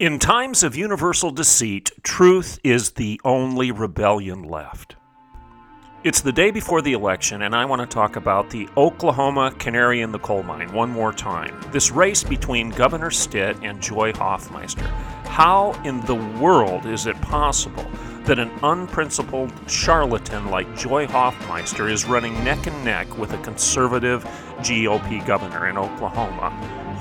In 0.00 0.18
times 0.18 0.64
of 0.64 0.74
universal 0.74 1.30
deceit, 1.30 1.92
truth 2.02 2.58
is 2.64 2.90
the 2.90 3.20
only 3.24 3.70
rebellion 3.70 4.42
left. 4.42 4.96
It's 6.02 6.20
the 6.20 6.32
day 6.32 6.50
before 6.50 6.82
the 6.82 6.94
election, 6.94 7.42
and 7.42 7.54
I 7.54 7.64
want 7.64 7.80
to 7.80 7.86
talk 7.86 8.16
about 8.16 8.50
the 8.50 8.68
Oklahoma 8.76 9.54
canary 9.56 10.00
in 10.00 10.10
the 10.10 10.18
coal 10.18 10.42
mine 10.42 10.72
one 10.72 10.90
more 10.90 11.12
time. 11.12 11.60
This 11.70 11.92
race 11.92 12.24
between 12.24 12.70
Governor 12.70 13.12
Stitt 13.12 13.56
and 13.62 13.80
Joy 13.80 14.12
Hoffmeister. 14.14 14.84
How 15.26 15.80
in 15.84 16.00
the 16.06 16.16
world 16.40 16.86
is 16.86 17.06
it 17.06 17.20
possible 17.20 17.86
that 18.24 18.40
an 18.40 18.50
unprincipled 18.64 19.52
charlatan 19.70 20.50
like 20.50 20.76
Joy 20.76 21.06
Hoffmeister 21.06 21.88
is 21.88 22.04
running 22.04 22.34
neck 22.42 22.66
and 22.66 22.84
neck 22.84 23.16
with 23.16 23.32
a 23.32 23.38
conservative 23.44 24.24
GOP 24.58 25.24
governor 25.24 25.68
in 25.68 25.78
Oklahoma? 25.78 26.50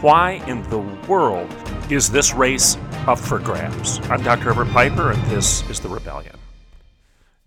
Why 0.01 0.43
in 0.45 0.61
the 0.69 0.79
world 1.07 1.49
is 1.89 2.09
this 2.09 2.33
race 2.33 2.77
up 3.07 3.19
for 3.19 3.39
grabs? 3.39 3.99
I'm 4.09 4.23
Dr. 4.23 4.49
Everett 4.49 4.69
Piper, 4.69 5.11
and 5.11 5.21
this 5.23 5.69
is 5.69 5.81
The 5.81 5.89
Rebellion. 5.89 6.37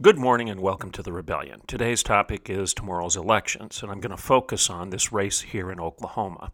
Good 0.02 0.18
morning 0.18 0.50
and 0.50 0.60
welcome 0.60 0.90
to 0.92 1.02
The 1.02 1.12
Rebellion. 1.12 1.62
Today's 1.66 2.02
topic 2.02 2.50
is 2.50 2.74
tomorrow's 2.74 3.16
elections, 3.16 3.82
and 3.82 3.90
I'm 3.90 4.00
going 4.00 4.14
to 4.14 4.22
focus 4.22 4.68
on 4.68 4.90
this 4.90 5.10
race 5.10 5.40
here 5.40 5.70
in 5.70 5.80
Oklahoma. 5.80 6.52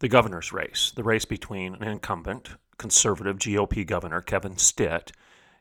The 0.00 0.08
governor's 0.08 0.52
race, 0.52 0.92
the 0.94 1.04
race 1.04 1.24
between 1.24 1.76
an 1.76 1.84
incumbent 1.84 2.50
conservative 2.76 3.38
GOP 3.38 3.86
governor, 3.86 4.20
Kevin 4.20 4.56
Stitt, 4.56 5.12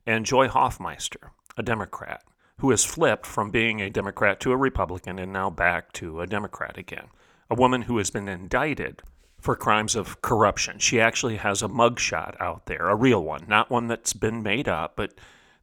and 0.08 0.26
Joy 0.26 0.48
Hoffmeister, 0.48 1.32
a 1.56 1.62
Democrat, 1.62 2.24
who 2.58 2.72
has 2.72 2.84
flipped 2.84 3.28
from 3.28 3.52
being 3.52 3.82
a 3.82 3.92
Democrat 3.92 4.40
to 4.40 4.52
a 4.52 4.58
Republican 4.58 5.20
and 5.20 5.32
now 5.32 5.52
back 5.52 5.94
to 5.94 6.22
a 6.22 6.28
Democrat 6.28 6.78
again. 6.78 7.10
A 7.52 7.56
woman 7.56 7.84
who 7.84 8.00
has 8.00 8.10
been 8.10 8.28
indicted 8.28 9.04
for 9.40 9.56
crimes 9.56 9.96
of 9.96 10.22
corruption. 10.22 10.80
She 10.80 11.00
actually 11.00 11.38
has 11.38 11.62
a 11.62 11.68
mugshot 11.68 12.40
out 12.40 12.66
there, 12.66 12.90
a 12.90 12.96
real 12.96 13.24
one, 13.24 13.46
not 13.48 13.70
one 13.70 13.88
that's 13.88 14.14
been 14.14 14.44
made 14.44 14.68
up, 14.68 14.96
but 14.96 15.14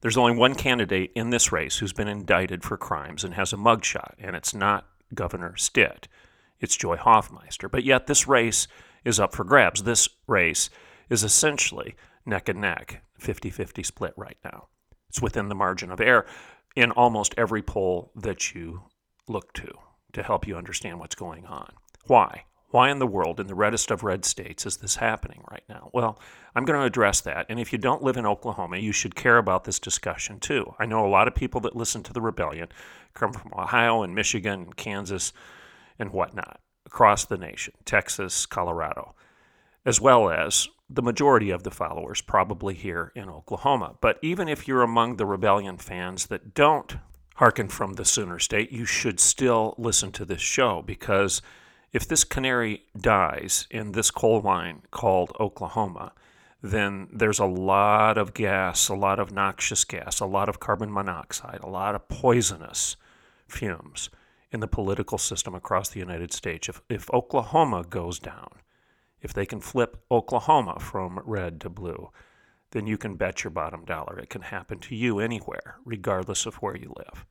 there's 0.00 0.16
only 0.16 0.36
one 0.36 0.54
candidate 0.54 1.12
in 1.14 1.30
this 1.30 1.52
race 1.52 1.78
who's 1.78 1.92
been 1.92 2.08
indicted 2.08 2.62
for 2.62 2.76
crimes 2.76 3.24
and 3.24 3.34
has 3.34 3.52
a 3.52 3.56
mugshot, 3.56 4.14
and 4.18 4.36
it's 4.36 4.54
not 4.54 4.86
Governor 5.14 5.56
Stitt. 5.56 6.08
It's 6.60 6.76
Joy 6.76 6.96
Hoffmeister. 6.96 7.68
But 7.68 7.84
yet, 7.84 8.06
this 8.06 8.26
race 8.26 8.66
is 9.04 9.20
up 9.20 9.34
for 9.34 9.44
grabs. 9.44 9.82
This 9.82 10.08
race 10.26 10.70
is 11.08 11.22
essentially 11.22 11.94
neck 12.24 12.48
and 12.48 12.60
neck, 12.60 13.02
50 13.18 13.50
50 13.50 13.82
split 13.82 14.14
right 14.16 14.38
now. 14.44 14.68
It's 15.08 15.22
within 15.22 15.48
the 15.48 15.54
margin 15.54 15.90
of 15.90 16.00
error 16.00 16.26
in 16.74 16.90
almost 16.90 17.34
every 17.38 17.62
poll 17.62 18.10
that 18.16 18.54
you 18.54 18.82
look 19.28 19.52
to 19.54 19.72
to 20.12 20.22
help 20.22 20.46
you 20.46 20.56
understand 20.56 20.98
what's 20.98 21.14
going 21.14 21.46
on. 21.46 21.72
Why? 22.06 22.44
Why 22.70 22.90
in 22.90 22.98
the 22.98 23.06
world, 23.06 23.38
in 23.38 23.46
the 23.46 23.54
reddest 23.54 23.90
of 23.90 24.02
red 24.02 24.24
states, 24.24 24.66
is 24.66 24.78
this 24.78 24.96
happening 24.96 25.42
right 25.50 25.62
now? 25.68 25.90
Well, 25.92 26.18
I'm 26.54 26.64
going 26.64 26.78
to 26.78 26.86
address 26.86 27.20
that. 27.22 27.46
And 27.48 27.60
if 27.60 27.72
you 27.72 27.78
don't 27.78 28.02
live 28.02 28.16
in 28.16 28.26
Oklahoma, 28.26 28.78
you 28.78 28.92
should 28.92 29.14
care 29.14 29.38
about 29.38 29.64
this 29.64 29.78
discussion 29.78 30.40
too. 30.40 30.74
I 30.78 30.86
know 30.86 31.06
a 31.06 31.08
lot 31.08 31.28
of 31.28 31.34
people 31.34 31.60
that 31.62 31.76
listen 31.76 32.02
to 32.04 32.12
the 32.12 32.20
rebellion 32.20 32.68
come 33.14 33.32
from 33.32 33.52
Ohio 33.56 34.02
and 34.02 34.14
Michigan 34.14 34.62
and 34.62 34.76
Kansas 34.76 35.32
and 35.98 36.12
whatnot 36.12 36.60
across 36.84 37.24
the 37.24 37.38
nation, 37.38 37.74
Texas, 37.84 38.46
Colorado, 38.46 39.14
as 39.84 40.00
well 40.00 40.28
as 40.28 40.68
the 40.88 41.02
majority 41.02 41.50
of 41.50 41.62
the 41.62 41.70
followers 41.70 42.20
probably 42.20 42.74
here 42.74 43.12
in 43.14 43.28
Oklahoma. 43.28 43.96
But 44.00 44.18
even 44.22 44.48
if 44.48 44.66
you're 44.66 44.82
among 44.82 45.16
the 45.16 45.26
rebellion 45.26 45.78
fans 45.78 46.26
that 46.26 46.54
don't 46.54 46.96
hearken 47.36 47.68
from 47.68 47.94
the 47.94 48.04
Sooner 48.04 48.38
State, 48.38 48.72
you 48.72 48.84
should 48.84 49.20
still 49.20 49.74
listen 49.78 50.10
to 50.12 50.24
this 50.24 50.40
show 50.40 50.82
because 50.82 51.42
if 51.92 52.06
this 52.06 52.24
canary 52.24 52.84
dies 52.98 53.66
in 53.70 53.92
this 53.92 54.10
coal 54.10 54.42
mine 54.42 54.82
called 54.90 55.36
Oklahoma, 55.40 56.12
then 56.62 57.08
there's 57.12 57.38
a 57.38 57.46
lot 57.46 58.18
of 58.18 58.34
gas, 58.34 58.88
a 58.88 58.94
lot 58.94 59.18
of 59.18 59.32
noxious 59.32 59.84
gas, 59.84 60.20
a 60.20 60.26
lot 60.26 60.48
of 60.48 60.60
carbon 60.60 60.92
monoxide, 60.92 61.60
a 61.62 61.68
lot 61.68 61.94
of 61.94 62.08
poisonous 62.08 62.96
fumes 63.46 64.10
in 64.50 64.60
the 64.60 64.66
political 64.66 65.18
system 65.18 65.54
across 65.54 65.88
the 65.88 66.00
United 66.00 66.32
States. 66.32 66.68
If, 66.68 66.80
if 66.88 67.12
Oklahoma 67.12 67.84
goes 67.88 68.18
down, 68.18 68.50
if 69.20 69.32
they 69.32 69.46
can 69.46 69.60
flip 69.60 70.02
Oklahoma 70.10 70.78
from 70.80 71.20
red 71.24 71.60
to 71.62 71.70
blue, 71.70 72.10
then 72.70 72.86
you 72.86 72.98
can 72.98 73.16
bet 73.16 73.44
your 73.44 73.50
bottom 73.50 73.84
dollar 73.84 74.18
it 74.18 74.30
can 74.30 74.42
happen 74.42 74.78
to 74.80 74.94
you 74.94 75.18
anywhere, 75.18 75.76
regardless 75.84 76.46
of 76.46 76.56
where 76.56 76.76
you 76.76 76.92
live. 76.96 77.24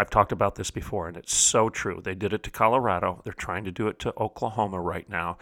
I've 0.00 0.10
talked 0.10 0.30
about 0.30 0.54
this 0.54 0.70
before, 0.70 1.08
and 1.08 1.16
it's 1.16 1.34
so 1.34 1.68
true. 1.68 2.00
They 2.00 2.14
did 2.14 2.32
it 2.32 2.44
to 2.44 2.50
Colorado. 2.50 3.20
They're 3.24 3.32
trying 3.32 3.64
to 3.64 3.72
do 3.72 3.88
it 3.88 3.98
to 4.00 4.14
Oklahoma 4.16 4.80
right 4.80 5.08
now. 5.10 5.38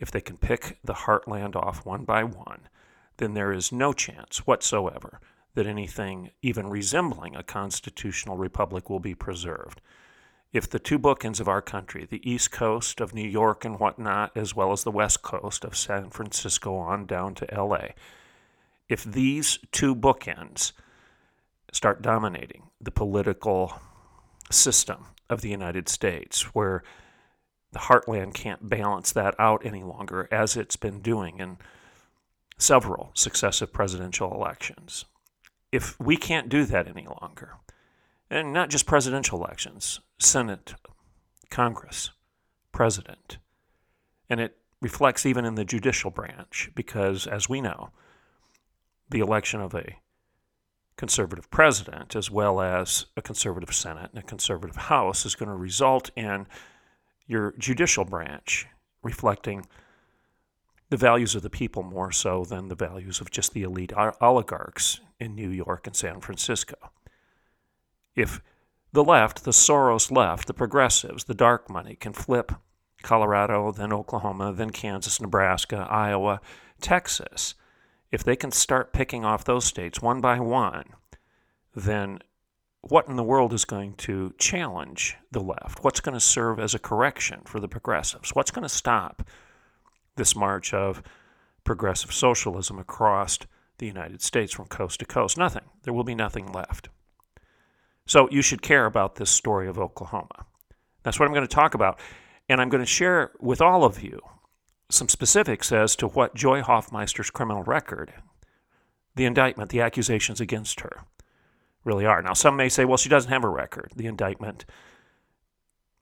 If 0.00 0.10
they 0.10 0.20
can 0.20 0.36
pick 0.36 0.78
the 0.82 0.94
heartland 0.94 1.54
off 1.54 1.86
one 1.86 2.04
by 2.04 2.24
one, 2.24 2.68
then 3.18 3.34
there 3.34 3.52
is 3.52 3.70
no 3.70 3.92
chance 3.92 4.46
whatsoever 4.48 5.20
that 5.54 5.66
anything 5.66 6.30
even 6.42 6.68
resembling 6.68 7.36
a 7.36 7.44
constitutional 7.44 8.36
republic 8.36 8.90
will 8.90 8.98
be 8.98 9.14
preserved. 9.14 9.80
If 10.52 10.68
the 10.68 10.80
two 10.80 10.98
bookends 10.98 11.38
of 11.38 11.48
our 11.48 11.62
country, 11.62 12.04
the 12.04 12.28
east 12.28 12.50
coast 12.50 13.00
of 13.00 13.14
New 13.14 13.28
York 13.28 13.64
and 13.64 13.78
whatnot, 13.78 14.36
as 14.36 14.56
well 14.56 14.72
as 14.72 14.82
the 14.82 14.90
west 14.90 15.22
coast 15.22 15.64
of 15.64 15.76
San 15.76 16.10
Francisco 16.10 16.74
on 16.74 17.06
down 17.06 17.36
to 17.36 17.46
LA, 17.54 17.90
if 18.88 19.04
these 19.04 19.60
two 19.70 19.94
bookends 19.94 20.72
start 21.72 22.02
dominating 22.02 22.64
the 22.80 22.90
political 22.90 23.80
system 24.50 25.06
of 25.28 25.40
the 25.40 25.48
United 25.48 25.88
States, 25.88 26.54
where 26.54 26.82
the 27.72 27.78
heartland 27.80 28.34
can't 28.34 28.68
balance 28.68 29.12
that 29.12 29.34
out 29.38 29.64
any 29.64 29.82
longer, 29.82 30.28
as 30.30 30.56
it's 30.56 30.76
been 30.76 31.00
doing 31.00 31.38
in 31.38 31.58
several 32.58 33.10
successive 33.14 33.72
presidential 33.72 34.34
elections. 34.34 35.04
If 35.72 35.98
we 36.00 36.16
can't 36.16 36.48
do 36.48 36.64
that 36.64 36.88
any 36.88 37.06
longer, 37.06 37.54
and 38.28 38.52
not 38.52 38.70
just 38.70 38.86
presidential 38.86 39.38
elections, 39.38 40.00
Senate, 40.18 40.74
Congress, 41.48 42.10
President, 42.72 43.38
and 44.28 44.40
it 44.40 44.56
reflects 44.80 45.26
even 45.26 45.44
in 45.44 45.54
the 45.54 45.64
judicial 45.64 46.10
branch, 46.10 46.70
because 46.74 47.26
as 47.26 47.48
we 47.48 47.60
know, 47.60 47.90
the 49.10 49.20
election 49.20 49.60
of 49.60 49.74
a 49.74 49.96
conservative 51.00 51.50
president, 51.50 52.14
as 52.14 52.30
well 52.30 52.60
as 52.60 53.06
a 53.16 53.22
conservative 53.22 53.74
Senate 53.74 54.10
and 54.10 54.22
a 54.22 54.26
conservative 54.26 54.76
House, 54.76 55.24
is 55.24 55.34
going 55.34 55.48
to 55.48 55.54
result 55.54 56.10
in 56.14 56.46
your 57.26 57.54
judicial 57.56 58.04
branch 58.04 58.66
reflecting 59.02 59.66
the 60.90 60.98
values 60.98 61.34
of 61.34 61.40
the 61.40 61.48
people 61.48 61.82
more 61.82 62.12
so 62.12 62.44
than 62.44 62.68
the 62.68 62.74
values 62.74 63.18
of 63.18 63.30
just 63.30 63.54
the 63.54 63.62
elite 63.62 63.94
oligarchs 64.20 65.00
in 65.18 65.34
New 65.34 65.48
York 65.48 65.86
and 65.86 65.96
San 65.96 66.20
Francisco. 66.20 66.76
If 68.14 68.42
the 68.92 69.02
left, 69.02 69.44
the 69.44 69.52
Soros 69.52 70.10
left, 70.10 70.48
the 70.48 70.52
progressives, 70.52 71.24
the 71.24 71.32
dark 71.32 71.70
money 71.70 71.94
can 71.94 72.12
flip 72.12 72.52
Colorado, 73.02 73.72
then 73.72 73.90
Oklahoma, 73.90 74.52
then 74.52 74.68
Kansas, 74.68 75.18
Nebraska, 75.18 75.86
Iowa, 75.88 76.42
Texas, 76.82 77.54
if 78.12 78.22
they 78.22 78.36
can 78.36 78.50
start 78.50 78.92
picking 78.92 79.24
off 79.24 79.44
those 79.44 79.64
states 79.64 80.02
one 80.02 80.20
by 80.20 80.38
one, 80.40 80.84
then 81.74 82.20
what 82.82 83.08
in 83.08 83.16
the 83.16 83.24
world 83.24 83.52
is 83.52 83.64
going 83.64 83.94
to 83.94 84.34
challenge 84.38 85.16
the 85.30 85.40
left? 85.40 85.84
What's 85.84 86.00
going 86.00 86.14
to 86.14 86.20
serve 86.20 86.58
as 86.58 86.74
a 86.74 86.78
correction 86.78 87.42
for 87.44 87.60
the 87.60 87.68
progressives? 87.68 88.34
What's 88.34 88.50
going 88.50 88.62
to 88.62 88.68
stop 88.68 89.22
this 90.16 90.34
march 90.34 90.72
of 90.72 91.02
progressive 91.64 92.12
socialism 92.12 92.78
across 92.78 93.38
the 93.78 93.86
United 93.86 94.22
States 94.22 94.52
from 94.52 94.66
coast 94.66 95.00
to 95.00 95.06
coast? 95.06 95.36
Nothing. 95.36 95.64
There 95.82 95.92
will 95.92 96.04
be 96.04 96.14
nothing 96.14 96.50
left. 96.52 96.88
So 98.06 98.28
you 98.30 98.42
should 98.42 98.62
care 98.62 98.86
about 98.86 99.16
this 99.16 99.30
story 99.30 99.68
of 99.68 99.78
Oklahoma. 99.78 100.46
That's 101.02 101.20
what 101.20 101.26
I'm 101.26 101.34
going 101.34 101.46
to 101.46 101.54
talk 101.54 101.74
about. 101.74 102.00
And 102.48 102.60
I'm 102.60 102.68
going 102.68 102.82
to 102.82 102.86
share 102.86 103.30
with 103.40 103.60
all 103.60 103.84
of 103.84 104.02
you 104.02 104.20
some 104.90 105.08
specifics 105.08 105.70
as 105.70 105.94
to 105.96 106.08
what 106.08 106.34
Joy 106.34 106.62
Hoffmeister's 106.62 107.30
criminal 107.30 107.62
record, 107.62 108.12
the 109.14 109.24
indictment, 109.24 109.70
the 109.70 109.80
accusations 109.80 110.40
against 110.40 110.80
her, 110.80 111.04
really 111.84 112.06
are. 112.06 112.22
Now, 112.22 112.34
some 112.34 112.56
may 112.56 112.68
say, 112.68 112.84
well, 112.84 112.96
she 112.96 113.08
doesn't 113.08 113.30
have 113.32 113.44
a 113.44 113.48
record. 113.48 113.92
The 113.96 114.06
indictment 114.06 114.64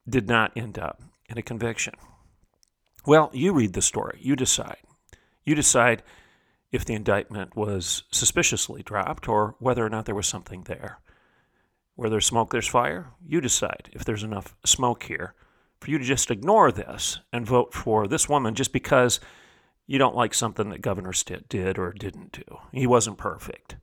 did 0.09 0.29
not 0.29 0.57
end 0.57 0.79
up 0.79 1.03
in 1.29 1.39
a 1.39 1.43
conviction. 1.43 1.95
Well, 3.07 3.31
you 3.33 3.53
read 3.53 3.73
the 3.73 3.83
story. 3.83 4.19
You 4.21 4.37
decide. 4.37 4.83
You 5.45 5.55
decide 5.55 6.03
if 6.73 6.85
the 6.85 6.95
indictment 6.95 7.57
was 7.57 8.03
suspiciously 8.11 8.83
dropped 8.83 9.29
or 9.29 9.55
whether 9.59 9.85
or 9.85 9.89
not 9.89 10.05
there 10.05 10.15
was 10.15 10.27
something 10.27 10.65
there. 10.65 10.99
Where 11.95 12.11
there's 12.11 12.27
smoke, 12.27 12.51
there's 12.51 12.69
fire. 12.69 13.11
You 13.27 13.41
decide 13.41 13.89
if 13.93 14.05
there's 14.05 14.23
enough 14.23 14.55
smoke 14.65 15.05
here 15.05 15.35
for 15.81 15.91
you 15.91 15.99
to 15.99 16.05
just 16.05 16.31
ignore 16.31 16.71
this 16.71 17.21
and 17.33 17.47
vote 17.47 17.73
for 17.73 18.07
this 18.07 18.29
woman 18.29 18.55
just 18.55 18.73
because 18.73 19.21
you 19.87 19.99
don't 19.99 20.15
like 20.15 20.35
something 20.35 20.69
that 20.69 20.83
Governor 20.83 21.13
Stitt 21.13 21.49
did 21.49 21.79
or 21.79 21.93
didn't 21.93 22.33
do. 22.33 22.59
He 22.73 22.87
wasn't 22.87 23.19
perfect. 23.19 23.77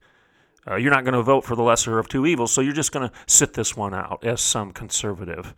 Uh, 0.68 0.76
you're 0.76 0.90
not 0.90 1.04
going 1.04 1.14
to 1.14 1.22
vote 1.22 1.44
for 1.44 1.54
the 1.54 1.62
lesser 1.62 1.98
of 1.98 2.08
two 2.08 2.26
evils, 2.26 2.52
so 2.52 2.60
you're 2.60 2.72
just 2.72 2.92
going 2.92 3.08
to 3.08 3.14
sit 3.26 3.54
this 3.54 3.76
one 3.76 3.94
out, 3.94 4.24
as 4.24 4.40
some 4.40 4.72
conservative 4.72 5.54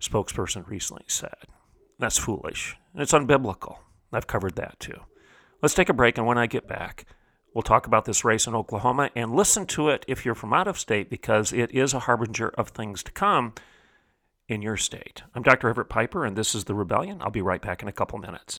spokesperson 0.00 0.66
recently 0.68 1.04
said. 1.08 1.34
That's 1.98 2.18
foolish. 2.18 2.76
It's 2.94 3.12
unbiblical. 3.12 3.78
I've 4.12 4.28
covered 4.28 4.54
that 4.56 4.78
too. 4.78 5.00
Let's 5.60 5.74
take 5.74 5.88
a 5.88 5.94
break, 5.94 6.18
and 6.18 6.26
when 6.26 6.38
I 6.38 6.46
get 6.46 6.68
back, 6.68 7.04
we'll 7.52 7.62
talk 7.62 7.86
about 7.86 8.04
this 8.04 8.24
race 8.24 8.46
in 8.46 8.54
Oklahoma 8.54 9.10
and 9.16 9.34
listen 9.34 9.66
to 9.66 9.88
it 9.88 10.04
if 10.06 10.24
you're 10.24 10.36
from 10.36 10.52
out 10.52 10.68
of 10.68 10.78
state 10.78 11.10
because 11.10 11.52
it 11.52 11.72
is 11.72 11.92
a 11.92 12.00
harbinger 12.00 12.50
of 12.50 12.68
things 12.68 13.02
to 13.02 13.12
come 13.12 13.54
in 14.48 14.62
your 14.62 14.76
state. 14.76 15.22
I'm 15.34 15.42
Dr. 15.42 15.68
Everett 15.68 15.88
Piper, 15.88 16.24
and 16.24 16.36
this 16.36 16.54
is 16.54 16.64
The 16.64 16.74
Rebellion. 16.74 17.20
I'll 17.20 17.30
be 17.30 17.42
right 17.42 17.60
back 17.60 17.82
in 17.82 17.88
a 17.88 17.92
couple 17.92 18.18
minutes. 18.18 18.58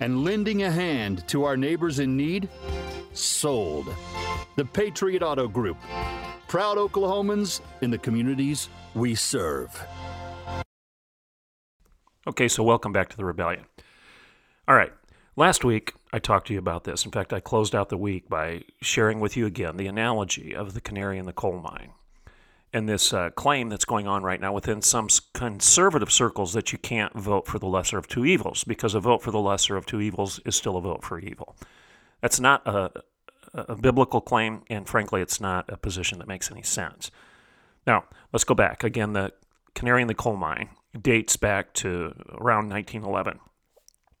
and 0.00 0.24
lending 0.24 0.62
a 0.62 0.70
hand 0.70 1.26
to 1.28 1.44
our 1.44 1.56
neighbors 1.56 1.98
in 1.98 2.16
need? 2.16 2.48
Sold. 3.12 3.88
The 4.56 4.64
Patriot 4.64 5.22
Auto 5.22 5.48
Group. 5.48 5.76
Proud 6.48 6.78
Oklahomans 6.78 7.60
in 7.80 7.90
the 7.90 7.98
communities 7.98 8.68
we 8.94 9.14
serve. 9.14 9.84
Okay, 12.26 12.48
so 12.48 12.62
welcome 12.62 12.92
back 12.92 13.08
to 13.10 13.16
the 13.16 13.24
rebellion. 13.24 13.64
All 14.68 14.76
right, 14.76 14.92
last 15.36 15.64
week 15.64 15.94
I 16.12 16.18
talked 16.18 16.48
to 16.48 16.52
you 16.52 16.58
about 16.58 16.84
this. 16.84 17.04
In 17.04 17.10
fact, 17.10 17.32
I 17.32 17.40
closed 17.40 17.74
out 17.74 17.88
the 17.88 17.96
week 17.96 18.28
by 18.28 18.64
sharing 18.80 19.20
with 19.20 19.36
you 19.36 19.46
again 19.46 19.76
the 19.76 19.86
analogy 19.86 20.54
of 20.54 20.74
the 20.74 20.80
canary 20.80 21.18
in 21.18 21.26
the 21.26 21.32
coal 21.32 21.58
mine 21.58 21.92
and 22.76 22.86
this 22.86 23.14
uh, 23.14 23.30
claim 23.30 23.70
that's 23.70 23.86
going 23.86 24.06
on 24.06 24.22
right 24.22 24.38
now 24.38 24.52
within 24.52 24.82
some 24.82 25.08
conservative 25.32 26.12
circles 26.12 26.52
that 26.52 26.72
you 26.72 26.78
can't 26.78 27.14
vote 27.14 27.46
for 27.46 27.58
the 27.58 27.66
lesser 27.66 27.96
of 27.96 28.06
two 28.06 28.26
evils 28.26 28.64
because 28.64 28.94
a 28.94 29.00
vote 29.00 29.22
for 29.22 29.30
the 29.30 29.40
lesser 29.40 29.78
of 29.78 29.86
two 29.86 30.02
evils 30.02 30.40
is 30.44 30.54
still 30.54 30.76
a 30.76 30.80
vote 30.82 31.02
for 31.02 31.18
evil. 31.18 31.56
That's 32.20 32.38
not 32.38 32.66
a, 32.66 32.90
a 33.54 33.76
biblical 33.76 34.20
claim, 34.20 34.60
and 34.68 34.86
frankly, 34.86 35.22
it's 35.22 35.40
not 35.40 35.64
a 35.70 35.78
position 35.78 36.18
that 36.18 36.28
makes 36.28 36.50
any 36.50 36.62
sense. 36.62 37.10
Now, 37.86 38.04
let's 38.30 38.44
go 38.44 38.54
back. 38.54 38.84
Again, 38.84 39.14
the 39.14 39.32
canary 39.74 40.02
in 40.02 40.08
the 40.08 40.14
coal 40.14 40.36
mine 40.36 40.68
dates 41.00 41.38
back 41.38 41.72
to 41.74 42.12
around 42.32 42.68
1911 42.68 43.40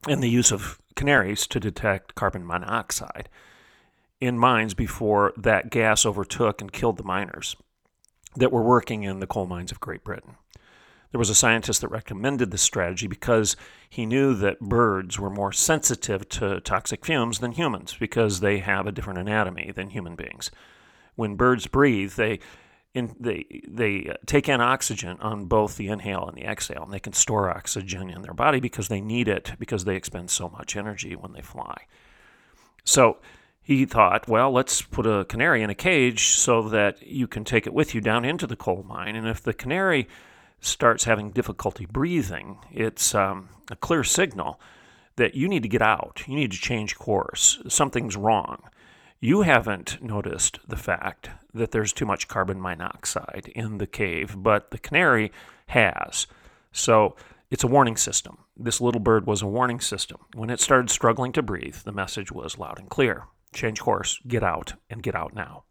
and 0.08 0.22
the 0.22 0.30
use 0.30 0.50
of 0.50 0.80
canaries 0.94 1.46
to 1.48 1.60
detect 1.60 2.14
carbon 2.14 2.46
monoxide 2.46 3.28
in 4.18 4.38
mines 4.38 4.72
before 4.72 5.34
that 5.36 5.68
gas 5.68 6.06
overtook 6.06 6.62
and 6.62 6.72
killed 6.72 6.96
the 6.96 7.04
miners 7.04 7.54
that 8.36 8.52
were 8.52 8.62
working 8.62 9.02
in 9.02 9.20
the 9.20 9.26
coal 9.26 9.46
mines 9.46 9.72
of 9.72 9.80
Great 9.80 10.04
Britain. 10.04 10.36
There 11.12 11.18
was 11.18 11.30
a 11.30 11.34
scientist 11.34 11.80
that 11.80 11.88
recommended 11.88 12.50
this 12.50 12.62
strategy 12.62 13.06
because 13.06 13.56
he 13.88 14.04
knew 14.04 14.34
that 14.34 14.60
birds 14.60 15.18
were 15.18 15.30
more 15.30 15.52
sensitive 15.52 16.28
to 16.30 16.60
toxic 16.60 17.06
fumes 17.06 17.38
than 17.38 17.52
humans 17.52 17.96
because 17.98 18.40
they 18.40 18.58
have 18.58 18.86
a 18.86 18.92
different 18.92 19.20
anatomy 19.20 19.72
than 19.74 19.90
human 19.90 20.16
beings. 20.16 20.50
When 21.14 21.36
birds 21.36 21.66
breathe, 21.66 22.12
they 22.14 22.40
in, 22.92 23.14
they 23.20 23.62
they 23.68 24.08
uh, 24.10 24.14
take 24.24 24.48
in 24.48 24.60
oxygen 24.60 25.18
on 25.20 25.46
both 25.46 25.76
the 25.76 25.88
inhale 25.88 26.26
and 26.26 26.36
the 26.36 26.44
exhale, 26.44 26.82
and 26.82 26.92
they 26.92 26.98
can 26.98 27.12
store 27.12 27.50
oxygen 27.50 28.08
in 28.10 28.22
their 28.22 28.34
body 28.34 28.58
because 28.58 28.88
they 28.88 29.00
need 29.02 29.28
it 29.28 29.52
because 29.58 29.84
they 29.84 29.96
expend 29.96 30.30
so 30.30 30.48
much 30.48 30.76
energy 30.76 31.14
when 31.14 31.32
they 31.32 31.42
fly. 31.42 31.76
So 32.84 33.18
he 33.66 33.84
thought, 33.84 34.28
well, 34.28 34.52
let's 34.52 34.80
put 34.80 35.06
a 35.06 35.24
canary 35.24 35.62
in 35.62 35.70
a 35.70 35.74
cage 35.74 36.28
so 36.28 36.68
that 36.68 37.02
you 37.06 37.26
can 37.26 37.44
take 37.44 37.66
it 37.66 37.74
with 37.74 37.94
you 37.94 38.00
down 38.00 38.24
into 38.24 38.46
the 38.46 38.56
coal 38.56 38.84
mine, 38.88 39.16
and 39.16 39.26
if 39.26 39.42
the 39.42 39.52
canary 39.52 40.08
starts 40.60 41.04
having 41.04 41.30
difficulty 41.30 41.86
breathing, 41.86 42.58
it's 42.70 43.14
um, 43.14 43.48
a 43.70 43.76
clear 43.76 44.04
signal 44.04 44.60
that 45.16 45.34
you 45.34 45.48
need 45.48 45.62
to 45.62 45.68
get 45.68 45.82
out. 45.82 46.22
You 46.26 46.36
need 46.36 46.52
to 46.52 46.58
change 46.58 46.96
course. 46.96 47.58
Something's 47.68 48.16
wrong 48.16 48.62
you 49.20 49.42
haven't 49.42 50.02
noticed 50.02 50.58
the 50.68 50.76
fact 50.76 51.30
that 51.54 51.70
there's 51.70 51.92
too 51.92 52.04
much 52.04 52.28
carbon 52.28 52.60
monoxide 52.60 53.50
in 53.54 53.78
the 53.78 53.86
cave, 53.86 54.34
but 54.36 54.70
the 54.70 54.78
canary 54.78 55.32
has. 55.68 56.26
So 56.70 57.16
it's 57.50 57.64
a 57.64 57.68
warning 57.68 57.96
system. 57.96 58.38
This 58.56 58.80
little 58.80 59.00
bird 59.00 59.26
was 59.26 59.42
a 59.42 59.46
warning 59.46 59.80
system. 59.80 60.18
When 60.34 60.50
it 60.50 60.60
started 60.60 60.90
struggling 60.90 61.32
to 61.32 61.42
breathe, 61.42 61.76
the 61.76 61.92
message 61.92 62.30
was 62.30 62.58
loud 62.58 62.78
and 62.78 62.88
clear 62.90 63.24
change 63.52 63.80
course, 63.80 64.20
get 64.26 64.42
out, 64.42 64.74
and 64.90 65.02
get 65.02 65.14
out 65.14 65.34
now. 65.34 65.64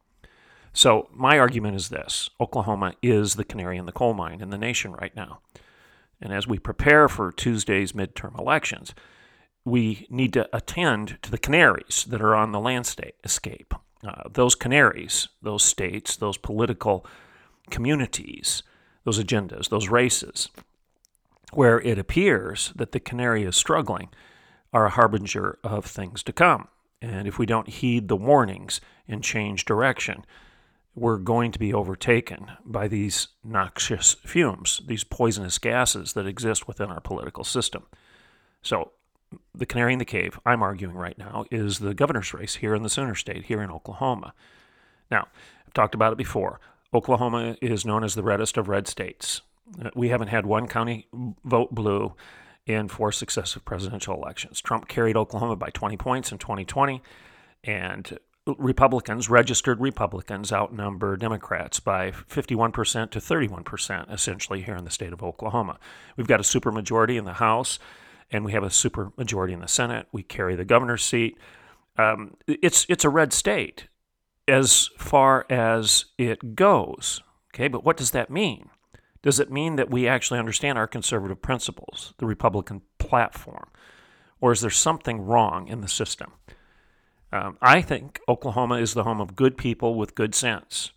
So, 0.74 1.08
my 1.14 1.40
argument 1.40 1.76
is 1.78 1.90
this 1.90 2.30
Oklahoma 2.40 2.96
is 3.02 3.36
the 3.36 3.46
canary 3.46 3.78
in 3.78 3.86
the 3.86 3.92
coal 3.92 4.14
mine 4.14 4.42
in 4.42 4.50
the 4.50 4.58
nation 4.58 4.92
right 4.92 5.16
now. 5.16 5.40
And 6.22 6.34
as 6.34 6.48
we 6.48 6.60
prepare 6.60 7.08
for 7.08 7.32
Tuesday's 7.32 7.94
midterm 7.94 8.38
elections, 8.40 8.94
we 9.64 10.06
need 10.10 10.34
to 10.34 10.50
attend 10.56 11.18
to 11.24 11.32
the 11.32 11.38
canaries 11.38 12.06
that 12.10 12.22
are 12.22 12.36
on 12.36 12.52
the 12.52 12.60
landscape. 12.60 13.74
Uh, 14.06 14.30
those 14.32 14.54
canaries, 14.54 15.30
those 15.42 15.64
states, 15.64 16.16
those 16.16 16.38
political 16.38 17.06
communities, 17.70 18.62
those 19.04 19.22
agendas, 19.22 19.70
those 19.70 19.90
races, 19.90 20.50
where 21.54 21.80
it 21.82 21.98
appears 21.98 22.72
that 22.76 22.92
the 22.92 23.00
canary 23.00 23.44
is 23.44 23.56
struggling, 23.56 24.10
are 24.74 24.86
a 24.86 24.92
harbinger 24.92 25.58
of 25.64 25.86
things 25.86 26.22
to 26.22 26.34
come. 26.34 26.68
And 27.06 27.28
if 27.28 27.38
we 27.38 27.46
don't 27.46 27.68
heed 27.68 28.08
the 28.08 28.16
warnings 28.16 28.82
and 29.08 29.24
change 29.24 29.64
direction, 29.66 30.26
we're 30.96 31.20
going 31.20 31.52
to 31.52 31.60
be 31.60 31.72
overtaken 31.72 32.54
by 32.66 32.88
these 32.88 33.28
noxious 33.44 34.16
fumes, 34.26 34.82
these 34.88 35.04
poisonous 35.04 35.60
gases 35.60 36.14
that 36.14 36.26
exist 36.26 36.68
within 36.68 36.90
our 36.90 37.00
political 37.00 37.44
system. 37.44 37.84
So 38.64 38.92
the 39.54 39.68
canary 39.68 39.94
in 39.94 40.00
the 40.00 40.06
cave, 40.06 40.40
I'm 40.48 40.64
arguing 40.64 40.96
right 40.96 41.18
now, 41.18 41.46
is 41.52 41.78
the 41.78 41.94
governor's 41.94 42.34
race 42.34 42.56
here 42.56 42.74
in 42.74 42.82
the 42.82 42.90
Sooner 42.90 43.14
State, 43.14 43.46
here 43.46 43.62
in 43.62 43.70
Oklahoma. 43.70 44.34
Now, 45.12 45.28
I've 45.68 45.74
talked 45.74 45.94
about 45.94 46.12
it 46.12 46.18
before. 46.18 46.60
Oklahoma 46.92 47.56
is 47.62 47.86
known 47.86 48.04
as 48.04 48.16
the 48.16 48.24
reddest 48.24 48.58
of 48.58 48.68
red 48.68 48.88
states. 48.88 49.42
We 49.94 50.10
haven't 50.10 50.30
had 50.30 50.48
one 50.48 50.68
county 50.68 51.08
vote 51.44 51.76
blue 51.76 52.16
in 52.66 52.88
four 52.88 53.12
successive 53.12 53.64
presidential 53.64 54.16
elections. 54.16 54.62
Trump 54.62 54.88
carried 54.88 55.16
Oklahoma 55.16 55.56
by 55.56 55.70
20 55.70 55.98
points 55.98 56.32
in 56.32 56.38
2020, 56.38 57.02
and 57.64 58.18
Republicans, 58.58 59.30
registered 59.30 59.80
Republicans, 59.80 60.52
outnumber 60.52 61.18
Democrats 61.18 61.80
by 61.80 62.12
51% 62.12 63.10
to 63.12 63.20
31%, 63.20 64.12
essentially, 64.12 64.62
here 64.62 64.76
in 64.76 64.84
the 64.84 64.92
state 64.92 65.14
of 65.14 65.24
Oklahoma. 65.24 65.80
We've 66.16 66.28
got 66.28 66.40
a 66.40 66.44
supermajority 66.44 67.18
in 67.18 67.26
the 67.26 67.34
House, 67.34 67.80
and 68.32 68.46
we 68.46 68.52
have 68.52 68.64
a 68.64 68.68
supermajority 68.68 69.54
in 69.54 69.62
the 69.62 69.68
Senate. 69.68 70.08
We 70.12 70.22
carry 70.22 70.56
the 70.56 70.66
governor's 70.66 71.04
seat. 71.04 71.38
Um, 71.98 72.36
it's, 72.48 72.86
it's 72.88 73.04
a 73.04 73.10
red 73.10 73.34
state 73.34 73.88
as 74.48 74.90
far 74.98 75.46
as 75.50 76.06
it 76.18 76.56
goes. 76.56 77.22
Okay, 77.54 77.68
but 77.68 77.84
what 77.84 77.98
does 77.98 78.12
that 78.12 78.30
mean? 78.30 78.70
Does 79.26 79.40
it 79.40 79.52
mean 79.52 79.76
that 79.78 79.90
we 79.90 80.08
actually 80.08 80.38
understand 80.38 80.78
our 80.78 80.86
conservative 80.86 81.42
principles, 81.42 82.14
the 82.20 82.28
Republican 82.28 82.84
platform? 83.00 83.70
Or 84.40 84.52
is 84.52 84.62
there 84.62 84.70
something 84.70 85.20
wrong 85.20 85.68
in 85.68 85.82
the 85.82 85.88
system? 85.88 86.34
Um, 87.34 87.58
I 87.60 87.82
think 87.82 88.20
Oklahoma 88.30 88.76
is 88.76 88.94
the 88.94 89.04
home 89.04 89.20
of 89.20 89.36
good 89.36 89.58
people 89.58 89.96
with 89.96 90.14
good 90.14 90.36
sense, 90.36 90.92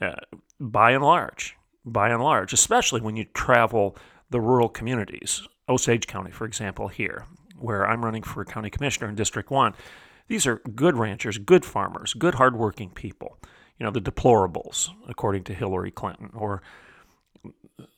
uh, 0.00 0.12
by 0.58 0.92
and 0.92 1.04
large. 1.04 1.58
By 1.84 2.08
and 2.08 2.22
large, 2.22 2.54
especially 2.54 3.02
when 3.02 3.16
you 3.16 3.26
travel 3.34 3.98
the 4.30 4.40
rural 4.40 4.70
communities. 4.70 5.46
Osage 5.68 6.06
County, 6.06 6.30
for 6.30 6.46
example, 6.46 6.88
here, 6.88 7.26
where 7.58 7.86
I'm 7.86 8.02
running 8.02 8.22
for 8.22 8.46
county 8.46 8.70
commissioner 8.70 9.10
in 9.10 9.14
District 9.14 9.50
1. 9.50 9.74
These 10.26 10.46
are 10.46 10.62
good 10.74 10.96
ranchers, 10.96 11.36
good 11.36 11.66
farmers, 11.66 12.14
good 12.14 12.36
hardworking 12.36 12.88
people. 12.88 13.36
You 13.78 13.84
know, 13.84 13.92
the 13.92 14.00
deplorables, 14.00 14.88
according 15.06 15.44
to 15.44 15.54
Hillary 15.54 15.90
Clinton, 15.90 16.30
or 16.32 16.62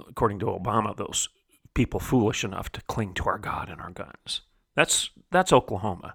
according 0.08 0.38
to 0.40 0.46
Obama, 0.46 0.96
those 0.96 1.28
people 1.74 2.00
foolish 2.00 2.44
enough 2.44 2.70
to 2.72 2.82
cling 2.82 3.14
to 3.14 3.24
our 3.24 3.38
God 3.38 3.68
and 3.68 3.80
our 3.80 3.90
guns. 3.90 4.42
That's 4.74 5.10
that's 5.30 5.52
Oklahoma. 5.52 6.14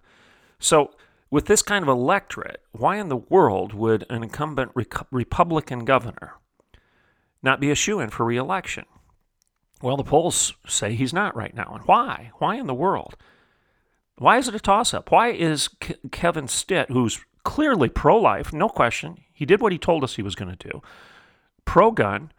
So 0.60 0.92
with 1.30 1.46
this 1.46 1.62
kind 1.62 1.84
of 1.84 1.90
electorate, 1.90 2.62
why 2.72 2.98
in 2.98 3.10
the 3.10 3.18
world 3.18 3.74
would 3.74 4.06
an 4.10 4.24
incumbent 4.24 4.72
Republican 5.12 5.86
governor 5.86 6.36
not 7.42 7.60
be 7.60 7.72
a 7.72 7.76
shoe 7.76 8.00
in 8.00 8.10
for 8.10 8.26
reelection? 8.26 8.86
Well, 9.82 9.98
the 9.98 10.04
polls 10.04 10.54
say 10.68 10.96
he's 10.96 11.14
not 11.14 11.36
right 11.36 11.54
now. 11.54 11.74
And 11.76 11.86
why? 11.86 12.32
Why 12.38 12.56
in 12.56 12.68
the 12.68 12.74
world? 12.74 13.18
Why 14.18 14.38
is 14.38 14.48
it 14.48 14.56
a 14.56 14.60
toss 14.60 14.94
up? 14.94 15.12
Why 15.12 15.30
is 15.30 15.68
K- 15.68 15.96
Kevin 16.12 16.48
Stitt, 16.48 16.90
who's 16.90 17.24
clearly 17.44 17.90
pro 17.90 18.18
life, 18.18 18.54
no 18.54 18.70
question, 18.70 19.18
he 19.34 19.46
did 19.46 19.62
what 19.62 19.74
he 19.74 19.78
told 19.78 20.04
us 20.04 20.16
he 20.16 20.22
was 20.22 20.36
going 20.36 20.56
to 20.56 20.70
do, 20.70 20.82
pro 21.66 21.92
gun, 21.92 22.32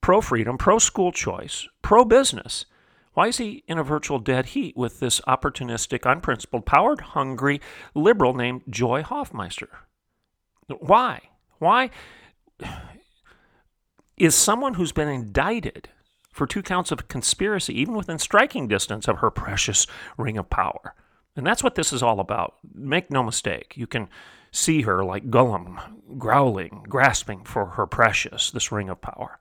pro 0.00 0.20
freedom, 0.20 0.58
pro 0.58 0.78
school 0.78 1.12
choice, 1.12 1.68
pro 1.82 2.04
business, 2.04 2.66
why 3.14 3.28
is 3.28 3.38
he 3.38 3.64
in 3.66 3.78
a 3.78 3.84
virtual 3.84 4.18
dead 4.18 4.46
heat 4.46 4.76
with 4.76 5.00
this 5.00 5.20
opportunistic, 5.22 6.10
unprincipled, 6.10 6.64
power 6.64 6.96
hungry 7.00 7.60
liberal 7.94 8.34
named 8.34 8.62
Joy 8.70 9.02
Hoffmeister? 9.02 9.68
Why? 10.68 11.20
Why 11.58 11.90
is 14.16 14.34
someone 14.34 14.74
who's 14.74 14.92
been 14.92 15.08
indicted 15.08 15.88
for 16.32 16.46
two 16.46 16.62
counts 16.62 16.92
of 16.92 17.08
conspiracy, 17.08 17.78
even 17.78 17.94
within 17.94 18.18
striking 18.18 18.68
distance 18.68 19.08
of 19.08 19.18
her 19.18 19.30
precious 19.30 19.86
ring 20.16 20.38
of 20.38 20.48
power? 20.48 20.94
And 21.34 21.46
that's 21.46 21.64
what 21.64 21.74
this 21.74 21.92
is 21.92 22.02
all 22.02 22.20
about. 22.20 22.54
Make 22.72 23.10
no 23.10 23.22
mistake. 23.22 23.74
You 23.76 23.86
can 23.86 24.08
see 24.52 24.82
her 24.82 25.04
like 25.04 25.30
Gollum, 25.30 25.80
growling, 26.18 26.84
grasping 26.88 27.44
for 27.44 27.66
her 27.66 27.86
precious, 27.86 28.50
this 28.50 28.70
ring 28.72 28.88
of 28.88 29.00
power. 29.00 29.38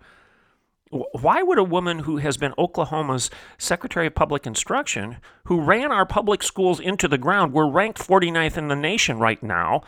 Why 0.89 1.43
would 1.43 1.59
a 1.59 1.63
woman 1.63 1.99
who 1.99 2.17
has 2.17 2.37
been 2.37 2.53
Oklahoma's 2.57 3.29
Secretary 3.59 4.07
of 4.07 4.15
Public 4.15 4.47
Instruction, 4.47 5.17
who 5.45 5.61
ran 5.61 5.91
our 5.91 6.05
public 6.05 6.41
schools 6.41 6.79
into 6.79 7.07
the 7.07 7.17
ground, 7.17 7.53
we're 7.53 7.69
ranked 7.69 7.99
49th 7.99 8.57
in 8.57 8.69
the 8.69 8.75
nation 8.75 9.19
right 9.19 9.41
now. 9.43 9.83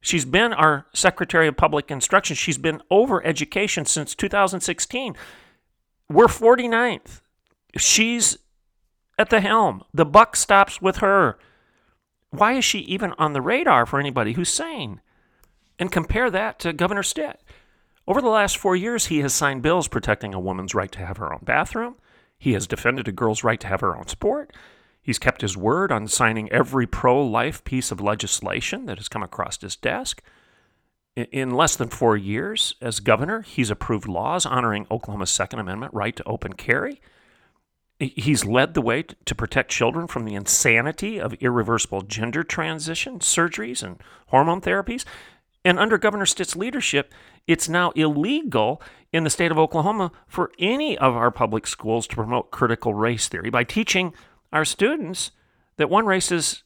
She's 0.00 0.24
been 0.24 0.52
our 0.52 0.86
Secretary 0.92 1.48
of 1.48 1.56
Public 1.56 1.90
Instruction. 1.90 2.36
She's 2.36 2.58
been 2.58 2.82
over 2.88 3.24
education 3.26 3.84
since 3.84 4.14
2016. 4.14 5.16
We're 6.08 6.26
49th. 6.26 7.20
She's 7.76 8.38
at 9.18 9.30
the 9.30 9.40
helm. 9.40 9.82
The 9.92 10.04
buck 10.04 10.36
stops 10.36 10.80
with 10.80 10.98
her. 10.98 11.36
Why 12.30 12.52
is 12.52 12.64
she 12.64 12.80
even 12.80 13.12
on 13.18 13.32
the 13.32 13.40
radar 13.40 13.86
for 13.86 13.98
anybody 13.98 14.34
who's 14.34 14.50
sane? 14.50 15.00
And 15.78 15.90
compare 15.90 16.30
that 16.30 16.60
to 16.60 16.72
Governor 16.72 17.02
Stitt. 17.02 17.40
Over 18.06 18.20
the 18.20 18.28
last 18.28 18.58
four 18.58 18.76
years, 18.76 19.06
he 19.06 19.20
has 19.20 19.32
signed 19.32 19.62
bills 19.62 19.88
protecting 19.88 20.34
a 20.34 20.40
woman's 20.40 20.74
right 20.74 20.92
to 20.92 20.98
have 21.04 21.16
her 21.16 21.32
own 21.32 21.40
bathroom. 21.42 21.96
He 22.38 22.52
has 22.52 22.66
defended 22.66 23.08
a 23.08 23.12
girl's 23.12 23.44
right 23.44 23.60
to 23.60 23.66
have 23.66 23.80
her 23.80 23.96
own 23.96 24.08
sport. 24.08 24.52
He's 25.00 25.18
kept 25.18 25.40
his 25.40 25.56
word 25.56 25.90
on 25.90 26.08
signing 26.08 26.50
every 26.50 26.86
pro 26.86 27.24
life 27.24 27.64
piece 27.64 27.90
of 27.90 28.00
legislation 28.00 28.86
that 28.86 28.98
has 28.98 29.08
come 29.08 29.22
across 29.22 29.60
his 29.60 29.76
desk. 29.76 30.22
In 31.16 31.50
less 31.50 31.76
than 31.76 31.88
four 31.88 32.16
years 32.16 32.74
as 32.80 33.00
governor, 33.00 33.42
he's 33.42 33.70
approved 33.70 34.08
laws 34.08 34.44
honoring 34.44 34.86
Oklahoma's 34.90 35.30
Second 35.30 35.60
Amendment 35.60 35.94
right 35.94 36.16
to 36.16 36.24
open 36.24 36.54
carry. 36.54 37.00
He's 38.00 38.44
led 38.44 38.74
the 38.74 38.82
way 38.82 39.02
to 39.02 39.34
protect 39.34 39.70
children 39.70 40.08
from 40.08 40.24
the 40.24 40.34
insanity 40.34 41.20
of 41.20 41.34
irreversible 41.34 42.02
gender 42.02 42.42
transition 42.42 43.20
surgeries 43.20 43.82
and 43.82 44.02
hormone 44.26 44.60
therapies. 44.60 45.04
And 45.64 45.78
under 45.78 45.96
Governor 45.96 46.26
Stitt's 46.26 46.56
leadership, 46.56 47.14
it's 47.46 47.68
now 47.68 47.90
illegal 47.92 48.80
in 49.12 49.24
the 49.24 49.30
state 49.30 49.50
of 49.50 49.58
Oklahoma 49.58 50.10
for 50.26 50.50
any 50.58 50.96
of 50.98 51.14
our 51.14 51.30
public 51.30 51.66
schools 51.66 52.06
to 52.08 52.16
promote 52.16 52.50
critical 52.50 52.94
race 52.94 53.28
theory 53.28 53.50
by 53.50 53.64
teaching 53.64 54.12
our 54.52 54.64
students 54.64 55.30
that 55.76 55.90
one 55.90 56.06
race 56.06 56.32
is 56.32 56.62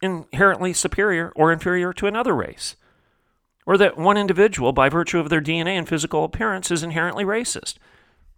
inherently 0.00 0.72
superior 0.72 1.32
or 1.34 1.52
inferior 1.52 1.92
to 1.92 2.06
another 2.06 2.34
race, 2.34 2.76
or 3.66 3.76
that 3.76 3.96
one 3.96 4.16
individual, 4.16 4.72
by 4.72 4.88
virtue 4.88 5.18
of 5.18 5.28
their 5.28 5.40
DNA 5.40 5.78
and 5.78 5.88
physical 5.88 6.24
appearance, 6.24 6.70
is 6.70 6.82
inherently 6.82 7.24
racist. 7.24 7.76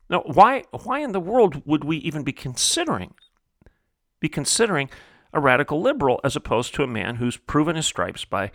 Now, 0.08 0.22
why, 0.26 0.64
why 0.70 1.00
in 1.00 1.12
the 1.12 1.20
world 1.20 1.62
would 1.66 1.84
we 1.84 1.96
even 1.98 2.22
be 2.22 2.32
considering 2.32 3.14
be 4.20 4.28
considering 4.30 4.88
a 5.34 5.40
radical 5.40 5.82
liberal 5.82 6.18
as 6.24 6.34
opposed 6.34 6.74
to 6.74 6.82
a 6.82 6.86
man 6.86 7.16
who's 7.16 7.36
proven 7.36 7.76
his 7.76 7.84
stripes 7.84 8.24
by 8.24 8.50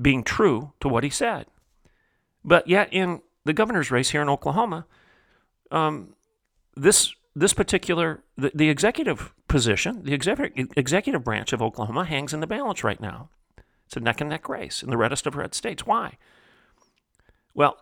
being 0.00 0.24
true 0.24 0.72
to 0.80 0.88
what 0.88 1.04
he 1.04 1.10
said. 1.10 1.46
But 2.44 2.66
yet, 2.68 2.88
in 2.92 3.22
the 3.44 3.52
governor's 3.52 3.90
race 3.90 4.10
here 4.10 4.22
in 4.22 4.28
Oklahoma, 4.28 4.86
um, 5.70 6.14
this 6.76 7.14
this 7.34 7.54
particular 7.54 8.22
the, 8.36 8.52
the 8.54 8.68
executive 8.68 9.32
position, 9.48 10.02
the 10.04 10.14
executive 10.14 10.68
executive 10.76 11.24
branch 11.24 11.52
of 11.52 11.62
Oklahoma 11.62 12.04
hangs 12.04 12.34
in 12.34 12.40
the 12.40 12.46
balance 12.46 12.84
right 12.84 13.00
now. 13.00 13.30
It's 13.86 13.96
a 13.96 14.00
neck 14.00 14.20
and 14.20 14.30
neck 14.30 14.48
race 14.48 14.82
in 14.82 14.90
the 14.90 14.96
reddest 14.96 15.26
of 15.26 15.36
red 15.36 15.54
states. 15.54 15.86
Why? 15.86 16.16
Well, 17.54 17.76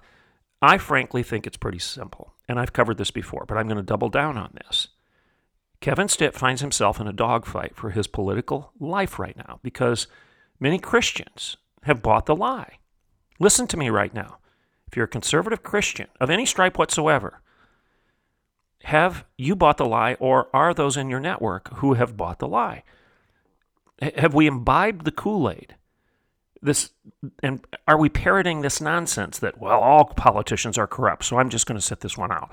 I 0.60 0.76
frankly 0.78 1.22
think 1.22 1.46
it's 1.46 1.56
pretty 1.56 1.78
simple, 1.78 2.34
and 2.48 2.58
I've 2.58 2.72
covered 2.72 2.98
this 2.98 3.10
before, 3.10 3.44
but 3.46 3.56
I'm 3.56 3.66
going 3.66 3.76
to 3.76 3.82
double 3.82 4.08
down 4.08 4.36
on 4.36 4.52
this. 4.54 4.88
Kevin 5.80 6.08
Stitt 6.08 6.34
finds 6.34 6.60
himself 6.60 7.00
in 7.00 7.06
a 7.06 7.12
dogfight 7.12 7.74
for 7.74 7.90
his 7.90 8.06
political 8.06 8.72
life 8.78 9.18
right 9.18 9.36
now 9.36 9.60
because 9.62 10.06
many 10.58 10.78
Christians 10.78 11.56
have 11.84 12.02
bought 12.02 12.26
the 12.26 12.36
lie. 12.36 12.78
Listen 13.38 13.66
to 13.68 13.78
me 13.78 13.88
right 13.88 14.12
now. 14.12 14.39
If 14.90 14.96
you're 14.96 15.04
a 15.04 15.08
conservative 15.08 15.62
Christian 15.62 16.08
of 16.18 16.30
any 16.30 16.44
stripe 16.44 16.76
whatsoever, 16.76 17.40
have 18.84 19.24
you 19.38 19.54
bought 19.54 19.76
the 19.76 19.84
lie, 19.84 20.14
or 20.14 20.48
are 20.52 20.74
those 20.74 20.96
in 20.96 21.08
your 21.08 21.20
network 21.20 21.72
who 21.76 21.94
have 21.94 22.16
bought 22.16 22.40
the 22.40 22.48
lie? 22.48 22.82
Have 24.16 24.34
we 24.34 24.48
imbibed 24.48 25.04
the 25.04 25.12
Kool 25.12 25.48
Aid? 25.48 25.76
This 26.60 26.90
and 27.40 27.64
are 27.86 27.98
we 27.98 28.08
parroting 28.08 28.62
this 28.62 28.80
nonsense 28.80 29.38
that 29.38 29.60
well 29.60 29.78
all 29.78 30.06
politicians 30.06 30.76
are 30.76 30.88
corrupt, 30.88 31.24
so 31.24 31.38
I'm 31.38 31.50
just 31.50 31.66
going 31.66 31.78
to 31.78 31.86
sit 31.86 32.00
this 32.00 32.18
one 32.18 32.32
out. 32.32 32.50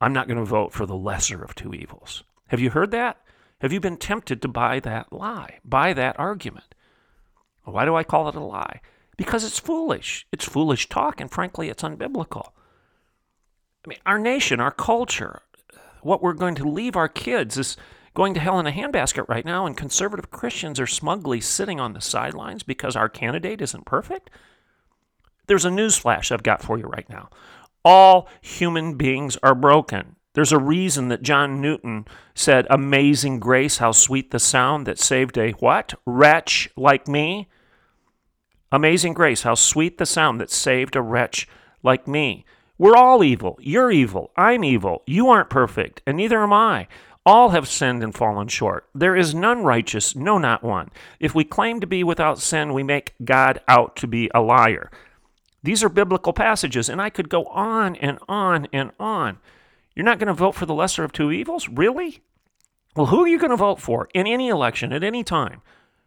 I'm 0.00 0.12
not 0.12 0.26
going 0.26 0.38
to 0.38 0.44
vote 0.44 0.72
for 0.72 0.84
the 0.84 0.96
lesser 0.96 1.42
of 1.44 1.54
two 1.54 1.72
evils. 1.74 2.24
Have 2.48 2.60
you 2.60 2.70
heard 2.70 2.90
that? 2.90 3.18
Have 3.60 3.72
you 3.72 3.78
been 3.78 3.96
tempted 3.98 4.42
to 4.42 4.48
buy 4.48 4.80
that 4.80 5.12
lie, 5.12 5.58
buy 5.64 5.92
that 5.92 6.18
argument? 6.18 6.74
Why 7.62 7.84
do 7.84 7.94
I 7.94 8.02
call 8.02 8.28
it 8.28 8.34
a 8.34 8.40
lie? 8.40 8.80
Because 9.18 9.44
it's 9.44 9.58
foolish. 9.58 10.26
It's 10.32 10.46
foolish 10.46 10.88
talk, 10.88 11.20
and 11.20 11.30
frankly, 11.30 11.68
it's 11.68 11.82
unbiblical. 11.82 12.52
I 13.84 13.88
mean, 13.88 13.98
our 14.06 14.18
nation, 14.18 14.60
our 14.60 14.70
culture, 14.70 15.42
what 16.02 16.22
we're 16.22 16.32
going 16.32 16.54
to 16.54 16.68
leave 16.68 16.96
our 16.96 17.08
kids 17.08 17.58
is 17.58 17.76
going 18.14 18.32
to 18.34 18.40
hell 18.40 18.58
in 18.58 18.66
a 18.66 18.72
handbasket 18.72 19.28
right 19.28 19.44
now, 19.44 19.66
and 19.66 19.76
conservative 19.76 20.30
Christians 20.30 20.80
are 20.80 20.86
smugly 20.86 21.40
sitting 21.40 21.78
on 21.78 21.92
the 21.92 22.00
sidelines 22.00 22.62
because 22.62 22.96
our 22.96 23.08
candidate 23.08 23.60
isn't 23.60 23.84
perfect. 23.84 24.30
There's 25.48 25.64
a 25.64 25.70
news 25.70 25.96
flash 25.96 26.30
I've 26.30 26.42
got 26.42 26.62
for 26.62 26.78
you 26.78 26.84
right 26.84 27.08
now. 27.08 27.28
All 27.84 28.28
human 28.40 28.94
beings 28.96 29.36
are 29.42 29.54
broken. 29.54 30.16
There's 30.34 30.52
a 30.52 30.58
reason 30.58 31.08
that 31.08 31.22
John 31.22 31.60
Newton 31.60 32.06
said, 32.34 32.66
Amazing 32.70 33.40
grace, 33.40 33.78
how 33.78 33.92
sweet 33.92 34.30
the 34.30 34.38
sound 34.38 34.86
that 34.86 34.98
saved 34.98 35.36
a 35.38 35.52
what? 35.52 35.94
Wretch 36.06 36.70
like 36.76 37.08
me. 37.08 37.48
Amazing 38.70 39.14
grace, 39.14 39.42
how 39.42 39.54
sweet 39.54 39.98
the 39.98 40.06
sound 40.06 40.40
that 40.40 40.50
saved 40.50 40.94
a 40.94 41.02
wretch 41.02 41.48
like 41.82 42.06
me. 42.06 42.44
We're 42.76 42.96
all 42.96 43.24
evil. 43.24 43.58
You're 43.60 43.90
evil. 43.90 44.30
I'm 44.36 44.62
evil. 44.62 45.02
You 45.06 45.28
aren't 45.30 45.50
perfect, 45.50 46.02
and 46.06 46.16
neither 46.16 46.42
am 46.42 46.52
I. 46.52 46.86
All 47.24 47.50
have 47.50 47.66
sinned 47.66 48.02
and 48.02 48.14
fallen 48.14 48.48
short. 48.48 48.88
There 48.94 49.16
is 49.16 49.34
none 49.34 49.62
righteous, 49.62 50.14
no, 50.14 50.38
not 50.38 50.62
one. 50.62 50.90
If 51.18 51.34
we 51.34 51.44
claim 51.44 51.80
to 51.80 51.86
be 51.86 52.04
without 52.04 52.38
sin, 52.38 52.72
we 52.72 52.82
make 52.82 53.14
God 53.24 53.60
out 53.68 53.96
to 53.96 54.06
be 54.06 54.30
a 54.34 54.40
liar. 54.40 54.90
These 55.62 55.82
are 55.82 55.88
biblical 55.88 56.32
passages, 56.32 56.88
and 56.88 57.02
I 57.02 57.10
could 57.10 57.28
go 57.28 57.46
on 57.46 57.96
and 57.96 58.18
on 58.28 58.68
and 58.72 58.92
on. 59.00 59.38
You're 59.94 60.04
not 60.04 60.18
going 60.18 60.28
to 60.28 60.34
vote 60.34 60.54
for 60.54 60.66
the 60.66 60.74
lesser 60.74 61.04
of 61.04 61.12
two 61.12 61.32
evils? 61.32 61.68
Really? 61.68 62.22
Well, 62.94 63.06
who 63.06 63.24
are 63.24 63.28
you 63.28 63.38
going 63.38 63.50
to 63.50 63.56
vote 63.56 63.80
for 63.80 64.08
in 64.14 64.26
any 64.26 64.48
election 64.48 64.92
at 64.92 65.02
any 65.02 65.24
time? 65.24 65.62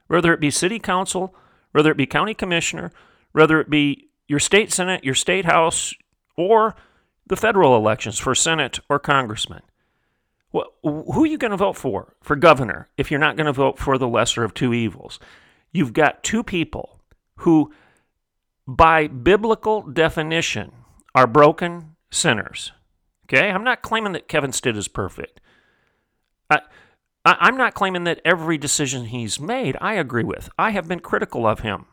Whether 0.08 0.34
it 0.34 0.40
be 0.40 0.50
city 0.50 0.80
council, 0.80 1.36
whether 1.72 1.92
it 1.92 1.98
be 1.98 2.06
county 2.06 2.34
commissioner, 2.34 2.92
whether 3.32 3.60
it 3.60 3.70
be 3.70 4.10
your 4.28 4.40
state 4.40 4.72
senate, 4.72 5.04
your 5.04 5.16
state 5.16 5.46
house, 5.46 5.94
or 6.38 6.76
the 7.28 7.36
federal 7.36 7.76
elections 7.76 8.20
for 8.20 8.36
senate 8.36 8.80
or 8.90 9.00
congressman. 9.00 9.62
Well, 10.52 10.74
who 10.84 11.24
are 11.24 11.28
you 11.28 11.38
going 11.38 11.52
to 11.52 11.58
vote 11.58 11.78
for 11.78 12.16
for 12.22 12.36
governor 12.36 12.90
if 12.98 13.10
you're 13.10 13.20
not 13.20 13.38
going 13.38 13.46
to 13.46 13.54
vote 13.54 13.80
for 13.80 13.98
the 13.98 14.08
lesser 14.08 14.44
of 14.44 14.54
two 14.54 14.74
evils? 14.74 15.20
You've 15.72 15.94
got 15.94 16.24
two 16.24 16.44
people 16.44 17.00
who, 17.38 17.74
by 18.68 19.08
biblical 19.08 19.82
definition, 19.82 20.74
are 21.16 21.28
broken 21.28 21.96
sinners. 22.12 22.74
Okay? 23.26 23.50
I'm 23.50 23.64
not 23.64 23.82
claiming 23.82 24.12
that 24.14 24.28
Kevin 24.28 24.52
Stitt 24.52 24.76
is 24.76 24.90
perfect. 24.90 25.40
I, 26.50 26.60
I'm 27.24 27.56
not 27.56 27.76
claiming 27.76 28.04
that 28.06 28.22
every 28.26 28.58
decision 28.58 29.06
he's 29.06 29.40
made 29.40 29.78
I 29.80 29.94
agree 29.94 30.24
with. 30.24 30.50
I 30.58 30.72
have 30.72 30.88
been 30.88 31.02
critical 31.02 31.46
of 31.46 31.60
him. 31.60 31.86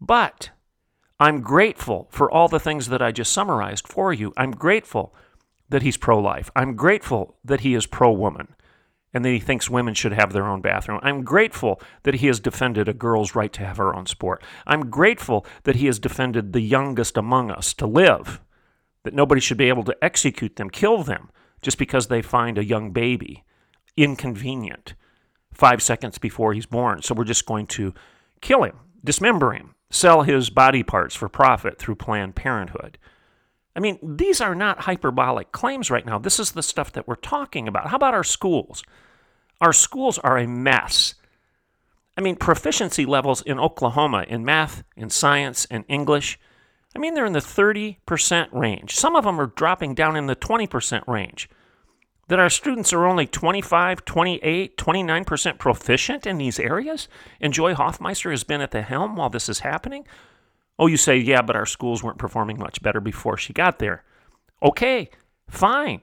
But 0.00 0.50
I'm 1.18 1.40
grateful 1.40 2.08
for 2.10 2.30
all 2.30 2.48
the 2.48 2.60
things 2.60 2.88
that 2.88 3.02
I 3.02 3.10
just 3.12 3.32
summarized 3.32 3.88
for 3.88 4.12
you. 4.12 4.32
I'm 4.36 4.52
grateful 4.52 5.14
that 5.68 5.82
he's 5.82 5.96
pro 5.96 6.20
life. 6.20 6.50
I'm 6.54 6.76
grateful 6.76 7.36
that 7.44 7.60
he 7.60 7.74
is 7.74 7.86
pro 7.86 8.12
woman 8.12 8.54
and 9.14 9.24
that 9.24 9.30
he 9.30 9.40
thinks 9.40 9.68
women 9.68 9.94
should 9.94 10.12
have 10.12 10.32
their 10.32 10.46
own 10.46 10.60
bathroom. 10.60 11.00
I'm 11.02 11.24
grateful 11.24 11.80
that 12.04 12.14
he 12.14 12.28
has 12.28 12.40
defended 12.40 12.88
a 12.88 12.94
girl's 12.94 13.34
right 13.34 13.52
to 13.52 13.64
have 13.64 13.76
her 13.76 13.94
own 13.94 14.06
sport. 14.06 14.42
I'm 14.66 14.88
grateful 14.88 15.44
that 15.64 15.76
he 15.76 15.86
has 15.86 15.98
defended 15.98 16.52
the 16.52 16.60
youngest 16.60 17.16
among 17.16 17.50
us 17.50 17.74
to 17.74 17.86
live, 17.86 18.40
that 19.02 19.14
nobody 19.14 19.40
should 19.40 19.58
be 19.58 19.68
able 19.68 19.84
to 19.84 19.96
execute 20.02 20.56
them, 20.56 20.70
kill 20.70 21.02
them, 21.02 21.30
just 21.60 21.76
because 21.76 22.06
they 22.06 22.22
find 22.22 22.56
a 22.56 22.64
young 22.64 22.92
baby 22.92 23.44
inconvenient 23.96 24.94
five 25.52 25.82
seconds 25.82 26.18
before 26.18 26.52
he's 26.52 26.66
born. 26.66 27.02
So 27.02 27.14
we're 27.14 27.24
just 27.24 27.46
going 27.46 27.66
to 27.68 27.94
kill 28.40 28.64
him, 28.64 28.76
dismember 29.04 29.52
him, 29.52 29.74
sell 29.90 30.22
his 30.22 30.50
body 30.50 30.82
parts 30.82 31.14
for 31.14 31.28
profit 31.28 31.78
through 31.78 31.96
Planned 31.96 32.34
Parenthood. 32.34 32.98
I 33.74 33.80
mean, 33.80 33.98
these 34.02 34.40
are 34.40 34.54
not 34.54 34.80
hyperbolic 34.80 35.52
claims 35.52 35.90
right 35.90 36.04
now. 36.04 36.18
This 36.18 36.38
is 36.38 36.52
the 36.52 36.62
stuff 36.62 36.92
that 36.92 37.08
we're 37.08 37.14
talking 37.14 37.68
about. 37.68 37.88
How 37.88 37.96
about 37.96 38.14
our 38.14 38.24
schools? 38.24 38.82
Our 39.60 39.72
schools 39.72 40.18
are 40.18 40.36
a 40.36 40.46
mess. 40.46 41.14
I 42.16 42.20
mean, 42.20 42.36
proficiency 42.36 43.06
levels 43.06 43.40
in 43.42 43.58
Oklahoma 43.58 44.26
in 44.28 44.44
math, 44.44 44.84
in 44.96 45.08
science, 45.08 45.66
and 45.70 45.84
English, 45.88 46.38
I 46.94 46.98
mean, 46.98 47.14
they're 47.14 47.24
in 47.24 47.32
the 47.32 47.38
30% 47.38 48.48
range. 48.52 48.94
Some 48.94 49.16
of 49.16 49.24
them 49.24 49.40
are 49.40 49.46
dropping 49.46 49.94
down 49.94 50.16
in 50.16 50.26
the 50.26 50.36
20% 50.36 51.06
range. 51.08 51.48
That 52.32 52.40
our 52.40 52.48
students 52.48 52.94
are 52.94 53.04
only 53.04 53.26
25, 53.26 54.06
28, 54.06 54.78
29% 54.78 55.58
proficient 55.58 56.26
in 56.26 56.38
these 56.38 56.58
areas? 56.58 57.06
And 57.42 57.52
Joy 57.52 57.74
Hoffmeister 57.74 58.30
has 58.30 58.42
been 58.42 58.62
at 58.62 58.70
the 58.70 58.80
helm 58.80 59.16
while 59.16 59.28
this 59.28 59.50
is 59.50 59.58
happening? 59.58 60.06
Oh, 60.78 60.86
you 60.86 60.96
say, 60.96 61.18
yeah, 61.18 61.42
but 61.42 61.56
our 61.56 61.66
schools 61.66 62.02
weren't 62.02 62.16
performing 62.16 62.58
much 62.58 62.80
better 62.80 63.02
before 63.02 63.36
she 63.36 63.52
got 63.52 63.80
there. 63.80 64.02
Okay, 64.62 65.10
fine. 65.46 66.00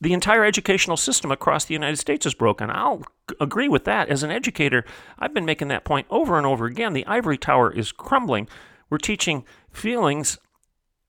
The 0.00 0.12
entire 0.12 0.44
educational 0.44 0.96
system 0.96 1.32
across 1.32 1.64
the 1.64 1.74
United 1.74 1.96
States 1.96 2.26
is 2.26 2.34
broken. 2.34 2.70
I'll 2.70 3.02
agree 3.40 3.68
with 3.68 3.82
that. 3.86 4.08
As 4.08 4.22
an 4.22 4.30
educator, 4.30 4.84
I've 5.18 5.34
been 5.34 5.44
making 5.44 5.66
that 5.66 5.84
point 5.84 6.06
over 6.10 6.38
and 6.38 6.46
over 6.46 6.66
again. 6.66 6.92
The 6.92 7.06
ivory 7.06 7.38
tower 7.38 7.72
is 7.72 7.90
crumbling. 7.90 8.46
We're 8.88 8.98
teaching 8.98 9.44
feelings 9.72 10.38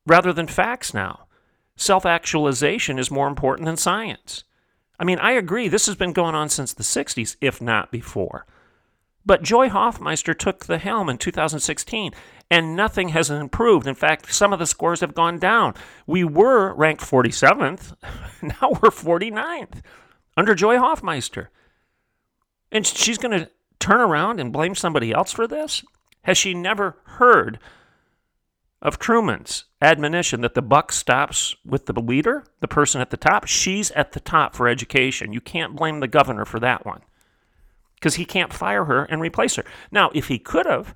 rather 0.08 0.34
than 0.34 0.48
facts 0.48 0.96
now. 0.96 1.28
Self 1.76 2.08
actualization 2.08 2.98
is 2.98 3.12
more 3.12 3.28
important 3.28 3.68
than 3.68 3.78
science. 3.78 4.46
I 5.04 5.06
mean, 5.06 5.20
I 5.20 5.34
agree, 5.34 5.68
this 5.68 5.88
has 5.88 5.98
been 5.98 6.14
going 6.14 6.34
on 6.34 6.48
since 6.48 6.72
the 6.72 6.82
60s, 6.82 7.36
if 7.42 7.60
not 7.60 7.92
before. 7.92 8.46
But 9.26 9.44
Joy 9.44 9.68
Hoffmeister 9.68 10.34
took 10.34 10.64
the 10.64 10.78
helm 10.78 11.10
in 11.10 11.18
2016, 11.18 12.14
and 12.50 12.74
nothing 12.78 13.10
has 13.10 13.30
improved. 13.30 13.86
In 13.86 13.96
fact, 13.96 14.34
some 14.34 14.54
of 14.54 14.60
the 14.60 14.66
scores 14.66 15.02
have 15.02 15.14
gone 15.14 15.40
down. 15.40 15.74
We 16.08 16.24
were 16.24 16.74
ranked 16.76 17.02
47th, 17.02 17.98
now 18.42 18.70
we're 18.82 18.92
49th 18.92 19.82
under 20.38 20.56
Joy 20.56 20.78
Hoffmeister. 20.78 21.50
And 22.72 22.88
she's 22.88 23.18
going 23.18 23.38
to 23.38 23.50
turn 23.82 24.00
around 24.00 24.40
and 24.40 24.54
blame 24.54 24.74
somebody 24.74 25.12
else 25.12 25.34
for 25.34 25.50
this? 25.50 25.84
Has 26.22 26.38
she 26.38 26.54
never 26.54 26.96
heard 27.04 27.60
of 28.84 29.00
Truman's 29.00 29.64
admonition 29.82 30.42
that 30.42 30.54
the 30.54 30.62
buck 30.62 30.92
stops 30.92 31.56
with 31.66 31.88
the 31.88 32.00
leader, 32.00 32.44
the 32.60 32.68
person 32.68 33.02
at 33.02 33.10
the 33.10 33.18
top? 33.18 33.48
She's 33.48 33.90
at 33.92 34.12
the 34.12 34.20
top 34.20 34.56
for 34.56 34.68
education. 34.68 35.34
You 35.34 35.42
can't 35.42 35.76
blame 35.76 36.02
the 36.02 36.08
governor 36.08 36.46
for 36.46 36.60
that 36.60 36.86
one 36.86 37.02
because 37.96 38.16
he 38.16 38.26
can't 38.26 38.54
fire 38.54 38.84
her 38.86 39.06
and 39.06 39.22
replace 39.22 39.56
her. 39.56 39.64
Now, 39.90 40.12
if 40.14 40.28
he 40.28 40.38
could 40.38 40.66
have, 40.66 40.94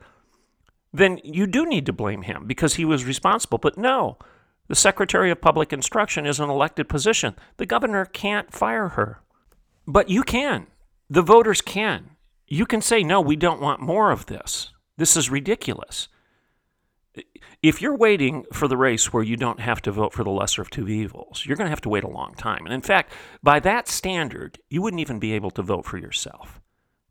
then 0.93 1.19
you 1.23 1.47
do 1.47 1.65
need 1.65 1.85
to 1.85 1.93
blame 1.93 2.23
him 2.23 2.45
because 2.45 2.75
he 2.75 2.85
was 2.85 3.05
responsible. 3.05 3.57
But 3.57 3.77
no, 3.77 4.17
the 4.67 4.75
Secretary 4.75 5.31
of 5.31 5.39
Public 5.39 5.71
Instruction 5.71 6.25
is 6.25 6.41
an 6.41 6.49
elected 6.49 6.89
position. 6.89 7.35
The 7.55 7.65
governor 7.65 8.03
can't 8.05 8.51
fire 8.51 8.89
her. 8.89 9.21
But 9.87 10.09
you 10.09 10.23
can. 10.23 10.67
The 11.09 11.21
voters 11.21 11.61
can. 11.61 12.11
You 12.47 12.65
can 12.65 12.81
say, 12.81 13.03
no, 13.03 13.21
we 13.21 13.37
don't 13.37 13.61
want 13.61 13.79
more 13.79 14.11
of 14.11 14.25
this. 14.25 14.71
This 14.97 15.15
is 15.15 15.29
ridiculous. 15.29 16.09
If 17.63 17.81
you're 17.81 17.97
waiting 17.97 18.45
for 18.53 18.67
the 18.67 18.77
race 18.77 19.11
where 19.11 19.23
you 19.23 19.35
don't 19.35 19.59
have 19.59 19.81
to 19.83 19.91
vote 19.91 20.13
for 20.13 20.23
the 20.23 20.29
lesser 20.29 20.61
of 20.61 20.69
two 20.69 20.87
evils, 20.87 21.43
you're 21.45 21.57
going 21.57 21.65
to 21.65 21.71
have 21.71 21.81
to 21.81 21.89
wait 21.89 22.03
a 22.03 22.09
long 22.09 22.33
time. 22.35 22.65
And 22.65 22.73
in 22.73 22.81
fact, 22.81 23.11
by 23.41 23.59
that 23.61 23.87
standard, 23.87 24.59
you 24.69 24.81
wouldn't 24.81 25.01
even 25.01 25.19
be 25.19 25.33
able 25.33 25.51
to 25.51 25.61
vote 25.61 25.85
for 25.85 25.97
yourself 25.97 26.61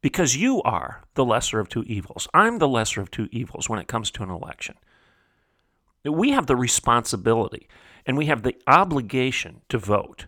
because 0.00 0.36
you 0.36 0.62
are 0.62 1.02
the 1.14 1.24
lesser 1.24 1.58
of 1.58 1.68
two 1.68 1.82
evils. 1.84 2.28
I'm 2.32 2.58
the 2.58 2.68
lesser 2.68 3.00
of 3.00 3.10
two 3.10 3.28
evils 3.32 3.68
when 3.68 3.80
it 3.80 3.88
comes 3.88 4.10
to 4.12 4.22
an 4.22 4.30
election. 4.30 4.76
We 6.04 6.30
have 6.30 6.46
the 6.46 6.56
responsibility 6.56 7.68
and 8.06 8.16
we 8.16 8.26
have 8.26 8.42
the 8.42 8.56
obligation 8.66 9.62
to 9.68 9.78
vote 9.78 10.26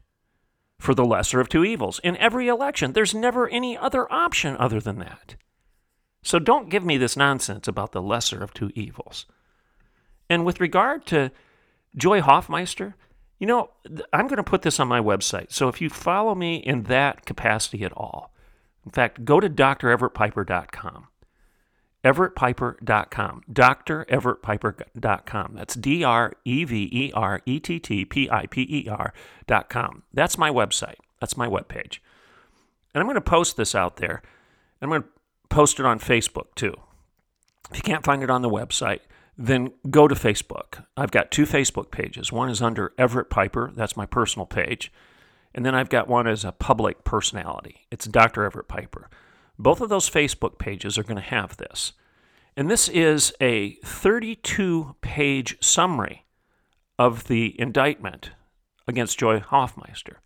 for 0.81 0.95
the 0.95 1.05
lesser 1.05 1.41
of 1.41 1.49
two 1.49 1.65
evils 1.65 2.01
in 2.03 2.17
every 2.17 2.49
election. 2.49 2.93
There's 2.93 3.15
never 3.15 3.49
any 3.49 3.77
other 3.77 4.13
option 4.13 4.57
other 4.57 4.81
than 4.81 4.99
that. 4.99 5.37
So 6.23 6.39
don't 6.39 6.69
give 6.69 6.85
me 6.85 6.97
this 6.97 7.17
nonsense 7.17 7.69
about 7.69 7.93
the 7.93 8.03
lesser 8.03 8.43
of 8.43 8.53
two 8.53 8.71
evils. 8.75 9.27
And 10.29 10.45
with 10.45 10.61
regard 10.61 11.07
to 11.07 11.31
Joy 11.97 12.21
Hoffmeister, 12.21 12.95
you 13.39 13.47
know, 13.47 13.71
I'm 14.13 14.27
going 14.27 14.37
to 14.37 14.43
put 14.43 14.61
this 14.63 14.81
on 14.81 14.89
my 14.89 15.01
website. 15.01 15.53
So 15.53 15.69
if 15.69 15.81
you 15.81 15.89
follow 15.89 16.35
me 16.35 16.57
in 16.57 16.83
that 16.85 17.25
capacity 17.25 17.85
at 17.85 17.93
all, 17.93 18.33
in 18.85 18.91
fact, 18.91 19.25
go 19.25 19.41
to 19.41 19.49
dreverettpiper.com. 19.49 21.09
EverettPiper.com. 22.05 23.43
DrEverettPiper.com. 23.53 25.55
That's 25.55 25.75
D 25.75 26.05
R 26.05 26.33
E 26.45 26.65
V 26.65 26.89
E 26.93 27.11
R 27.13 27.41
E 27.45 27.61
T 27.61 27.81
T 27.81 28.05
P 28.05 28.31
I 28.31 28.47
P 28.47 28.63
E 28.63 28.89
R.com. 28.89 30.05
That's 30.15 30.39
my 30.39 30.51
website. 30.51 30.95
That's 31.21 31.37
my 31.37 31.49
webpage. 31.49 31.99
And 32.95 33.03
I'm 33.03 33.07
going 33.07 33.17
to 33.17 33.21
post 33.21 33.57
this 33.57 33.75
out 33.75 33.97
there. 33.97 34.23
I'm 34.81 34.89
going 34.89 35.03
to 35.03 35.09
post 35.49 35.81
it 35.81 35.87
on 35.87 35.99
Facebook 35.99 36.55
too. 36.55 36.75
If 37.71 37.79
you 37.79 37.83
can't 37.83 38.05
find 38.05 38.23
it 38.23 38.31
on 38.31 38.43
the 38.43 38.49
website, 38.49 39.01
then 39.39 39.71
go 39.89 40.09
to 40.09 40.17
Facebook. 40.17 40.85
I've 40.97 41.13
got 41.13 41.31
two 41.31 41.47
Facebook 41.47 41.93
pages. 41.93 42.33
One 42.33 42.51
is 42.51 42.61
under 42.61 42.93
Everett 42.99 43.31
Piper, 43.31 43.71
that's 43.75 43.97
my 43.97 44.05
personal 44.05 44.47
page. 44.47 44.93
And 45.55 45.65
then 45.65 45.75
I've 45.75 45.89
got 45.89 46.09
one 46.09 46.27
as 46.27 46.45
a 46.45 46.53
public 46.53 47.05
personality. 47.05 47.87
It's 47.91 48.07
Dr. 48.07 48.45
Everett 48.45 48.69
Piper. 48.69 49.09
Both 49.59 49.81
of 49.81 49.89
those 49.89 50.11
Facebook 50.11 50.59
pages 50.59 50.99
are 50.99 51.03
going 51.05 51.17
to 51.17 51.23
have 51.23 51.57
this. 51.57 51.93
And 52.57 52.69
this 52.69 52.89
is 52.89 53.33
a 53.41 53.75
32 53.85 54.97
page 55.01 55.57
summary 55.61 56.27
of 56.99 57.29
the 57.29 57.59
indictment 57.61 58.33
against 58.89 59.19
Joy 59.19 59.39
Hoffmeister. 59.39 60.21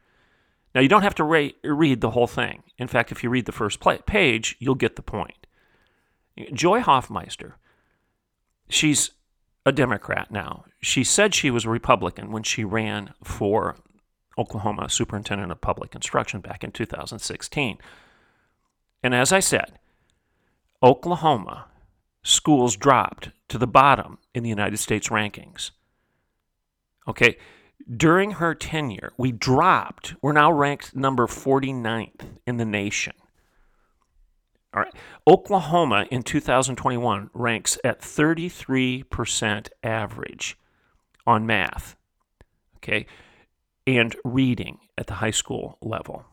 Now, 0.75 0.81
you 0.81 0.89
don't 0.89 1.03
have 1.03 1.15
to 1.17 1.25
re- 1.25 1.55
read 1.63 2.01
the 2.01 2.11
whole 2.11 2.27
thing. 2.27 2.63
In 2.79 2.89
fact, 2.89 3.13
if 3.13 3.23
you 3.23 3.29
read 3.29 3.45
the 3.45 3.53
first 3.53 3.79
page, 4.07 4.57
you'll 4.59 4.75
get 4.75 4.97
the 4.97 5.03
point. 5.03 5.47
Joy 6.55 6.81
Hoffmeister, 6.81 7.59
she's 8.75 9.11
a 9.65 9.73
Democrat 9.73 10.31
now. 10.31 10.65
She 10.81 11.05
said 11.05 11.35
she 11.35 11.51
was 11.51 11.65
a 11.65 11.71
Republican 11.71 12.33
when 12.33 12.43
she 12.43 12.65
ran 12.65 13.15
for 13.23 13.77
Oklahoma 14.39 14.89
Superintendent 14.89 15.53
of 15.53 15.61
Public 15.61 15.95
Instruction 15.95 16.41
back 16.41 16.65
in 16.65 16.73
2016. 16.73 17.79
And 19.03 19.15
as 19.15 19.33
I 19.33 19.41
said, 19.41 19.79
Oklahoma 20.83 21.67
schools 22.23 22.77
dropped 22.77 23.31
to 23.49 23.59
the 23.59 23.67
bottom 23.67 24.19
in 24.35 24.43
the 24.43 24.49
United 24.49 24.79
States 24.79 25.09
rankings. 25.09 25.71
Okay, 27.07 27.37
During 27.97 28.33
her 28.33 28.55
tenure, 28.55 29.13
we 29.17 29.33
dropped. 29.33 30.15
We're 30.23 30.33
now 30.33 30.53
ranked 30.53 30.95
number 30.95 31.27
49th 31.27 32.39
in 32.47 32.57
the 32.57 32.65
nation. 32.65 33.15
All 34.75 34.83
right. 34.83 34.95
Oklahoma 35.27 36.07
in 36.11 36.23
2021 36.23 37.31
ranks 37.35 37.79
at 37.85 38.01
33% 38.01 39.69
average 39.83 40.59
on 41.27 41.47
math. 41.47 41.97
Okay. 42.77 43.07
And 43.87 44.17
reading 44.25 44.79
at 44.97 45.07
the 45.07 45.15
high 45.15 45.31
school 45.31 45.79
level. 45.83 46.25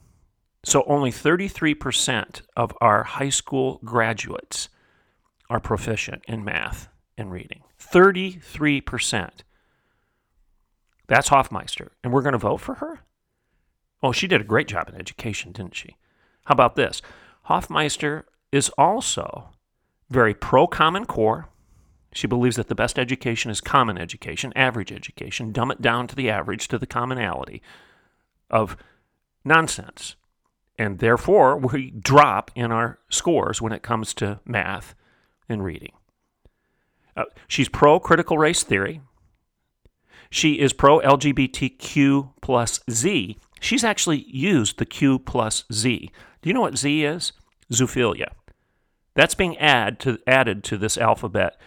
So 0.64 0.84
only 0.88 1.12
33% 1.12 2.42
of 2.56 2.74
our 2.82 3.04
high 3.04 3.30
school 3.30 3.80
graduates 3.84 4.70
are 5.50 5.60
proficient 5.60 6.24
in 6.28 6.44
math 6.44 6.90
and 7.18 7.32
reading. 7.32 7.64
33%. 7.80 9.30
That's 11.08 11.30
Hoffmeister. 11.30 11.92
And 12.04 12.14
we're 12.14 12.22
going 12.22 12.34
to 12.34 12.38
vote 12.38 12.62
for 12.62 12.76
her? 12.76 13.00
Oh, 14.04 14.12
she 14.12 14.28
did 14.28 14.42
a 14.42 14.46
great 14.46 14.68
job 14.68 14.88
in 14.90 14.96
education, 14.96 15.52
didn't 15.52 15.76
she? 15.76 15.98
How 16.46 16.54
about 16.54 16.76
this? 16.76 17.02
Hoffmeister 17.50 18.28
is 18.52 18.70
also 18.78 19.50
very 20.08 20.36
pro 20.36 20.68
Common 20.68 21.06
Core. 21.06 21.50
She 22.14 22.28
believes 22.28 22.58
that 22.58 22.68
the 22.68 22.76
best 22.76 23.00
education 23.00 23.50
is 23.50 23.60
common 23.60 23.98
education, 23.98 24.54
average 24.56 24.92
education, 24.92 25.52
dumb 25.52 25.72
it 25.72 25.82
down 25.82 26.06
to 26.10 26.16
the 26.16 26.30
average, 26.30 26.68
to 26.68 26.78
the 26.78 26.86
commonality 26.86 27.64
of 28.52 28.78
nonsense. 29.44 30.16
And 30.78 31.00
therefore, 31.00 31.58
we 31.58 31.90
drop 31.90 32.52
in 32.54 32.72
our 32.72 33.00
scores 33.10 33.60
when 33.60 33.74
it 33.74 33.82
comes 33.82 34.14
to 34.16 34.40
math 34.46 34.94
and 35.50 35.64
reading. 35.64 35.94
Uh, 37.18 37.26
she's 37.48 37.68
pro 37.68 38.00
critical 38.00 38.38
race 38.38 38.62
theory. 38.62 39.02
She 40.30 40.60
is 40.60 40.72
pro 40.72 41.00
LGBTQ 41.00 42.30
plus 42.44 42.80
Z. 42.92 43.40
She's 43.60 43.84
actually 43.84 44.24
used 44.30 44.78
the 44.78 44.86
Q 44.86 45.18
plus 45.18 45.66
Z. 45.74 46.12
Do 46.42 46.50
you 46.50 46.54
know 46.54 46.62
what 46.62 46.78
Z 46.78 47.04
is? 47.04 47.34
Zoophilia. 47.72 48.32
That's 49.16 49.36
being 49.36 49.58
add 49.58 50.00
to, 50.02 50.20
added 50.28 50.64
to 50.66 50.78
this 50.78 50.98
alphabet 50.98 51.60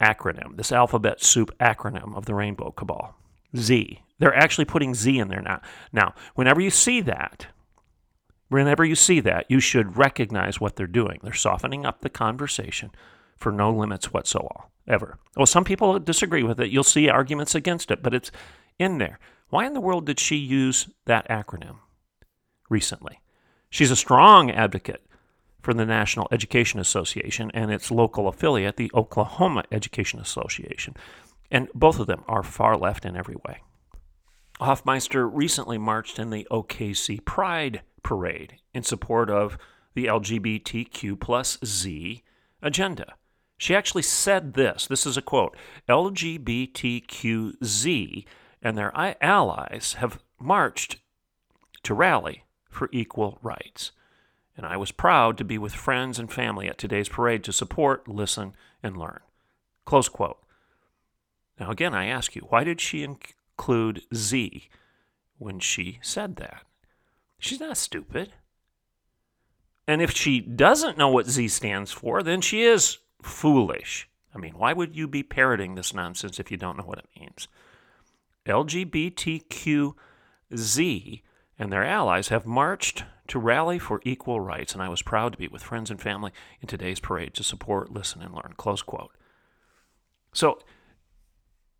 acronym, 0.00 0.56
this 0.56 0.72
alphabet 0.72 1.22
soup 1.22 1.56
acronym 1.58 2.16
of 2.16 2.26
the 2.26 2.34
Rainbow 2.34 2.72
Cabal. 2.72 3.14
Z. 3.56 4.00
They're 4.18 4.34
actually 4.34 4.64
putting 4.64 4.94
Z 4.94 5.18
in 5.18 5.28
there 5.28 5.42
now. 5.42 5.60
Now, 5.92 6.14
whenever 6.34 6.60
you 6.60 6.70
see 6.70 7.00
that, 7.02 7.46
whenever 8.48 8.84
you 8.84 8.94
see 8.94 9.20
that, 9.20 9.46
you 9.48 9.60
should 9.60 9.96
recognize 9.96 10.60
what 10.60 10.76
they're 10.76 10.86
doing. 10.86 11.20
They're 11.22 11.32
softening 11.32 11.84
up 11.84 12.00
the 12.00 12.10
conversation 12.10 12.90
for 13.36 13.52
no 13.52 13.70
limits 13.72 14.12
whatsoever. 14.12 15.18
Well, 15.36 15.46
some 15.46 15.64
people 15.64 15.98
disagree 15.98 16.42
with 16.42 16.60
it. 16.60 16.70
You'll 16.70 16.84
see 16.84 17.08
arguments 17.08 17.54
against 17.54 17.90
it, 17.90 18.02
but 18.02 18.14
it's 18.14 18.30
in 18.78 18.98
there. 18.98 19.18
Why 19.48 19.66
in 19.66 19.74
the 19.74 19.80
world 19.80 20.06
did 20.06 20.18
she 20.18 20.36
use 20.36 20.88
that 21.06 21.28
acronym 21.28 21.78
recently? 22.70 23.20
She's 23.70 23.90
a 23.90 23.96
strong 23.96 24.50
advocate 24.50 25.04
for 25.62 25.72
the 25.72 25.86
National 25.86 26.28
Education 26.30 26.80
Association 26.80 27.50
and 27.54 27.70
its 27.70 27.90
local 27.90 28.28
affiliate, 28.28 28.76
the 28.76 28.90
Oklahoma 28.94 29.64
Education 29.70 30.20
Association. 30.20 30.94
And 31.50 31.68
both 31.74 31.98
of 31.98 32.06
them 32.06 32.24
are 32.28 32.42
far 32.42 32.76
left 32.76 33.04
in 33.04 33.16
every 33.16 33.36
way. 33.46 33.60
Hoffmeister 34.60 35.28
recently 35.28 35.78
marched 35.78 36.18
in 36.18 36.30
the 36.30 36.46
OKC 36.50 37.24
Pride 37.24 37.82
Parade 38.02 38.56
in 38.74 38.82
support 38.82 39.30
of 39.30 39.56
the 39.94 40.06
LGBTQ 40.06 41.18
plus 41.20 41.58
Z 41.64 42.22
agenda. 42.60 43.14
She 43.58 43.74
actually 43.76 44.02
said 44.02 44.54
this 44.54 44.86
this 44.86 45.06
is 45.06 45.16
a 45.16 45.22
quote 45.22 45.56
LGBTQZ 45.88 47.14
and 48.60 48.78
their 48.78 48.92
allies 49.22 49.94
have 49.98 50.20
marched 50.40 50.96
to 51.82 51.94
rally 51.94 52.44
for 52.68 52.88
equal 52.92 53.38
rights. 53.42 53.92
And 54.56 54.66
I 54.66 54.76
was 54.76 54.92
proud 54.92 55.38
to 55.38 55.44
be 55.44 55.58
with 55.58 55.74
friends 55.74 56.18
and 56.18 56.30
family 56.30 56.68
at 56.68 56.78
today's 56.78 57.08
parade 57.08 57.42
to 57.44 57.52
support, 57.52 58.06
listen, 58.06 58.54
and 58.82 58.96
learn. 58.96 59.20
Close 59.84 60.08
quote. 60.08 60.38
Now, 61.58 61.70
again, 61.70 61.94
I 61.94 62.06
ask 62.06 62.34
you, 62.34 62.42
why 62.48 62.64
did 62.64 62.80
she 62.80 63.02
include 63.02 64.02
Z 64.14 64.68
when 65.38 65.58
she 65.58 65.98
said 66.02 66.36
that? 66.36 66.64
She's 67.38 67.60
not 67.60 67.76
stupid. 67.76 68.32
And 69.86 70.00
if 70.00 70.12
she 70.12 70.40
doesn't 70.40 70.98
know 70.98 71.08
what 71.08 71.26
Z 71.26 71.48
stands 71.48 71.90
for, 71.92 72.22
then 72.22 72.40
she 72.40 72.62
is 72.62 72.98
foolish. 73.22 74.08
I 74.34 74.38
mean, 74.38 74.54
why 74.54 74.72
would 74.72 74.96
you 74.96 75.06
be 75.06 75.22
parroting 75.22 75.74
this 75.74 75.92
nonsense 75.92 76.40
if 76.40 76.50
you 76.50 76.56
don't 76.56 76.78
know 76.78 76.84
what 76.84 76.98
it 76.98 77.08
means? 77.18 77.48
LGBTQZ 78.46 79.92
and 81.58 81.72
their 81.72 81.84
allies 81.84 82.28
have 82.28 82.46
marched 82.46 83.04
to 83.28 83.38
rally 83.38 83.78
for 83.78 84.00
equal 84.04 84.40
rights, 84.40 84.72
and 84.72 84.82
I 84.82 84.88
was 84.88 85.02
proud 85.02 85.32
to 85.32 85.38
be 85.38 85.48
with 85.48 85.62
friends 85.62 85.90
and 85.90 86.00
family 86.00 86.32
in 86.60 86.68
today's 86.68 87.00
parade 87.00 87.34
to 87.34 87.44
support, 87.44 87.90
listen, 87.90 88.22
and 88.22 88.34
learn. 88.34 88.54
Close 88.56 88.82
quote. 88.82 89.12
So 90.32 90.58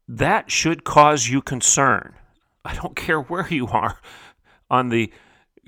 that 0.09 0.51
should 0.51 0.85
cause 0.85 1.29
you 1.29 1.43
concern. 1.43 2.15
I 2.65 2.75
don't 2.75 2.97
care 2.97 3.21
where 3.21 3.49
you 3.49 3.67
are 3.69 3.99
on 4.71 4.89
the 4.89 5.13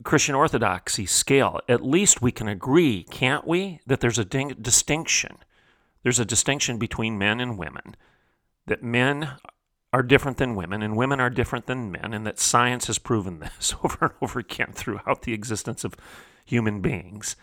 Christian 0.03 0.35
orthodoxy 0.35 1.07
scale. 1.07 1.61
At 1.69 1.85
least 1.85 2.23
we 2.23 2.33
can 2.33 2.49
agree, 2.49 3.05
can't 3.11 3.47
we, 3.47 3.81
that 3.87 4.01
there's 4.01 4.19
a 4.19 4.25
ding- 4.25 4.57
distinction 4.61 5.39
there's 6.05 6.21
a 6.21 6.25
distinction 6.25 6.79
between 6.79 7.19
men 7.19 7.41
and 7.41 7.59
women, 7.59 7.97
that 8.67 8.83
men 8.83 9.31
are 9.95 10.03
different 10.03 10.39
than 10.39 10.57
women 10.57 10.83
and 10.83 10.97
women 10.97 11.21
are 11.21 11.31
different 11.31 11.67
than 11.67 11.93
men, 11.93 12.13
and 12.13 12.27
that 12.27 12.41
science 12.41 12.89
has 12.89 12.99
proven 12.99 13.39
this 13.59 13.77
over 13.85 13.97
and 14.01 14.15
over 14.21 14.41
again 14.41 14.73
throughout 14.73 15.23
the 15.23 15.33
existence 15.33 15.85
of 15.85 15.95
human 16.45 16.81
beings. 16.81 17.37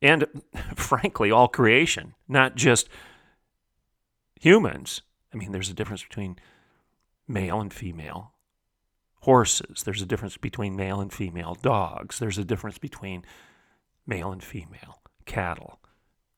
And 0.00 0.26
frankly, 0.74 1.30
all 1.30 1.46
creation, 1.46 2.14
not 2.26 2.54
just 2.54 2.88
humans. 4.40 5.02
I 5.32 5.36
mean, 5.36 5.52
there's 5.52 5.68
a 5.68 5.74
difference 5.74 6.02
between 6.02 6.38
male 7.28 7.60
and 7.60 7.70
female 7.70 8.32
horses. 9.20 9.82
There's 9.82 10.00
a 10.00 10.06
difference 10.06 10.38
between 10.38 10.76
male 10.76 11.02
and 11.02 11.12
female 11.12 11.54
dogs. 11.54 12.18
There's 12.18 12.38
a 12.38 12.44
difference 12.44 12.78
between 12.78 13.26
male 14.06 14.32
and 14.32 14.42
female 14.42 15.02
cattle. 15.26 15.80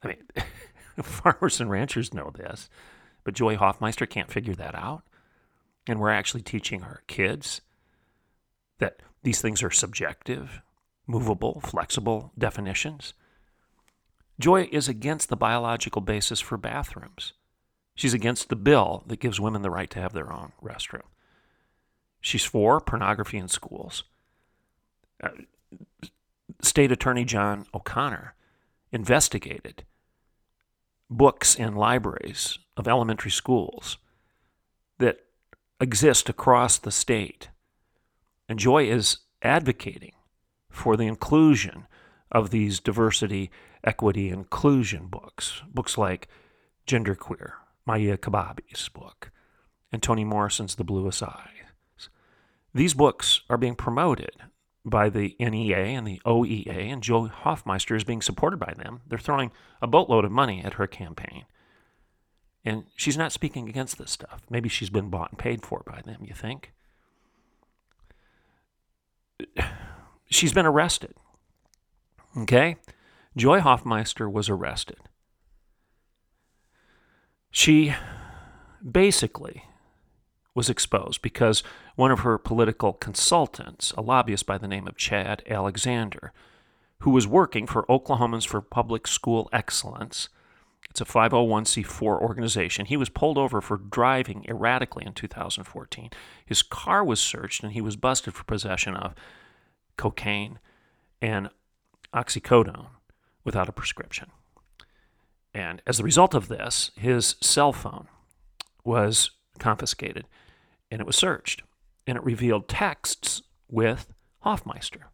I 0.03 0.09
mean, 0.09 0.25
Farmers 1.05 1.61
and 1.61 1.71
ranchers 1.71 2.13
know 2.13 2.33
this, 2.35 2.69
but 3.23 3.35
Joy 3.35 3.57
Hoffmeister 3.57 4.07
can't 4.07 4.33
figure 4.33 4.55
that 4.55 4.75
out. 4.75 5.05
And 5.89 6.01
we're 6.01 6.11
actually 6.11 6.43
teaching 6.43 6.83
our 6.83 7.03
kids 7.07 7.61
that 8.79 9.01
these 9.23 9.41
things 9.41 9.63
are 9.63 9.71
subjective, 9.71 10.61
movable, 11.07 11.61
flexible 11.61 12.33
definitions. 12.39 13.15
Joy 14.39 14.69
is 14.71 14.89
against 14.89 15.29
the 15.29 15.37
biological 15.37 16.03
basis 16.03 16.41
for 16.41 16.57
bathrooms. 16.57 17.33
She's 17.95 18.15
against 18.15 18.49
the 18.49 18.57
bill 18.57 19.05
that 19.07 19.21
gives 19.21 19.41
women 19.41 19.63
the 19.63 19.71
right 19.71 19.89
to 19.91 20.01
have 20.01 20.13
their 20.13 20.33
own 20.33 20.53
restroom. 20.63 21.07
She's 22.21 22.45
for 22.45 22.81
pornography 22.81 23.39
in 23.39 23.49
schools. 23.49 24.05
Uh, 25.23 25.31
State 26.61 26.93
Attorney 26.93 27.25
John 27.25 27.67
O'Connor 27.73 28.35
investigated 28.93 29.85
books 31.09 31.55
in 31.55 31.75
libraries 31.75 32.59
of 32.77 32.89
elementary 32.89 33.31
schools 33.31 33.97
exist 35.81 36.29
across 36.29 36.79
the 36.79 36.91
state. 36.91 37.49
And 38.49 38.59
Joy 38.59 38.89
is 38.89 39.19
advocating 39.43 40.13
for 40.71 40.97
the 40.97 41.07
inclusion 41.07 41.87
of 42.31 42.51
these 42.51 42.81
diversity, 42.81 43.51
equity, 43.85 44.31
inclusion 44.31 45.07
books. 45.07 45.63
Books 45.73 45.97
like 45.99 46.29
Genderqueer, 46.87 47.53
Maia 47.85 48.17
Kobabe's 48.17 48.89
book, 48.89 49.31
and 49.93 50.03
Toni 50.03 50.25
Morrison's 50.25 50.75
The 50.77 50.85
Bluest 50.85 51.23
Eyes. 51.23 52.09
These 52.75 52.95
books 52.95 53.41
are 53.49 53.57
being 53.57 53.75
promoted 53.75 54.33
by 54.85 55.09
the 55.09 55.35
NEA 55.41 55.77
and 55.77 56.07
the 56.07 56.21
OEA, 56.25 56.93
and 56.93 57.03
Joy 57.03 57.27
Hoffmeister 57.27 57.97
is 57.97 58.05
being 58.05 58.23
supported 58.23 58.59
by 58.59 58.73
them. 58.77 59.01
They're 59.07 59.19
throwing 59.19 59.51
a 59.83 59.87
boatload 59.87 60.25
of 60.25 60.31
money 60.31 60.63
at 60.63 60.75
her 60.75 60.87
campaign. 60.87 61.45
And 62.67 62.85
she's 62.97 63.17
not 63.17 63.31
speaking 63.31 63.69
against 63.69 63.97
this 63.97 64.11
stuff. 64.11 64.43
Maybe 64.51 64.69
she's 64.69 64.91
been 64.91 65.09
bought 65.09 65.31
and 65.31 65.39
paid 65.39 65.65
for 65.65 65.85
by 65.87 66.03
them, 66.05 66.19
you 66.23 66.35
think? 66.35 66.73
She's 70.29 70.53
been 70.53 70.67
arrested. 70.67 71.15
Okay? 72.37 72.77
Joy 73.37 73.61
Hoffmeister 73.61 74.29
was 74.29 74.49
arrested. 74.49 74.99
She 77.53 77.95
basically 78.83 79.63
was 80.53 80.69
exposed 80.69 81.23
because 81.23 81.63
one 81.95 82.11
of 82.11 82.21
her 82.21 82.37
political 82.37 82.95
consultants, 82.95 83.93
a 83.93 84.01
lobbyist 84.01 84.45
by 84.45 84.59
the 84.59 84.67
name 84.67 84.89
of 84.89 84.97
Chad 84.97 85.45
Alexander, 85.49 86.33
who 87.01 87.11
was 87.11 87.29
working 87.29 87.69
for 87.69 87.85
Oklahomans 87.85 88.47
for 88.47 88.61
Public 88.61 89.07
School 89.07 89.49
Excellence, 89.53 90.29
It's 90.91 91.01
a 91.01 91.05
501c4 91.05 92.21
organization. 92.21 92.87
He 92.87 92.97
was 92.97 93.09
pulled 93.09 93.39
over 93.39 93.61
for 93.61 93.77
driving 93.77 94.47
erratically 94.49 95.05
in 95.05 95.13
2014. 95.13 96.11
His 96.45 96.63
car 96.63 97.05
was 97.05 97.21
searched 97.21 97.63
and 97.63 97.73
he 97.73 97.81
was 97.81 97.97
busted 97.97 98.35
for 98.35 98.45
possession 98.45 98.95
of 98.95 99.15
cocaine 99.97 100.59
and 101.21 101.51
oxycodone 102.15 102.87
without 103.45 103.69
a 103.69 103.73
prescription. 103.73 104.31
And 105.53 105.83
as 105.87 106.01
a 106.01 106.05
result 106.05 106.35
of 106.35 106.49
this, 106.49 106.91
his 106.97 107.37
cell 107.41 107.73
phone 107.73 108.09
was 108.85 109.31
confiscated 109.59 110.27
and 110.91 111.01
it 111.01 111.07
was 111.07 111.17
searched. 111.17 111.63
And 112.07 112.17
it 112.17 112.25
revealed 112.25 112.69
texts 112.69 113.43
with 113.69 114.13
Hoffmeister, 114.41 115.09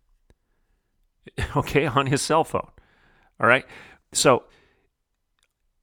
okay, 1.57 1.87
on 1.87 2.07
his 2.07 2.21
cell 2.21 2.45
phone. 2.45 2.69
All 3.41 3.47
right. 3.47 3.65
So 4.13 4.45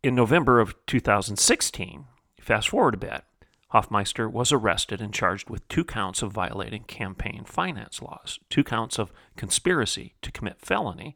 in 0.04 0.16
November 0.16 0.60
of 0.60 0.76
2016, 0.86 2.06
fast 2.40 2.70
forward 2.70 2.94
a 2.94 2.98
bit, 2.98 3.24
Hoffmeister 3.70 4.28
was 4.28 4.52
arrested 4.52 5.02
and 5.02 5.14
charged 5.14 5.50
with 5.50 5.68
two 5.68 5.84
counts 5.84 6.22
of 6.22 6.32
violating 6.32 6.84
campaign 6.84 7.44
finance 7.46 8.02
laws, 8.02 8.40
two 8.50 8.64
counts 8.64 8.98
of 8.98 9.12
conspiracy 9.36 10.16
to 10.22 10.32
commit 10.32 10.60
felony, 10.60 11.16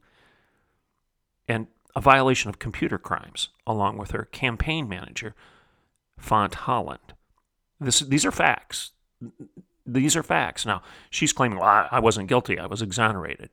and 1.48 1.68
a 1.96 2.02
violation 2.02 2.50
of 2.50 2.60
computer 2.60 2.98
crimes, 2.98 3.50
along 3.66 3.98
with 3.98 4.12
her 4.12 4.26
campaign 4.26 4.88
manager, 4.88 5.36
Fount 6.18 6.54
Holland. 6.54 7.14
This, 7.80 8.02
these 8.02 8.26
are 8.26 8.32
facts. 8.32 8.92
These 9.86 10.16
are 10.16 10.24
facts. 10.24 10.66
Now, 10.66 10.84
she's 11.10 11.34
claiming, 11.34 11.60
well, 11.60 11.88
I 11.92 12.00
wasn't 12.00 12.30
guilty, 12.30 12.60
I 12.60 12.68
was 12.68 12.82
exonerated. 12.82 13.50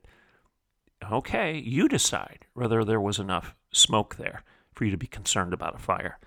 Okay, 1.11 1.57
you 1.57 1.87
decide 1.87 2.45
whether 2.53 2.85
there 2.85 3.01
was 3.01 3.17
enough 3.17 3.55
smoke 3.71 4.17
there 4.17 4.43
for 4.73 4.85
you 4.85 4.91
to 4.91 4.97
be 4.97 5.07
concerned 5.07 5.53
about 5.53 5.75
a 5.75 5.79
fire. 5.79 6.17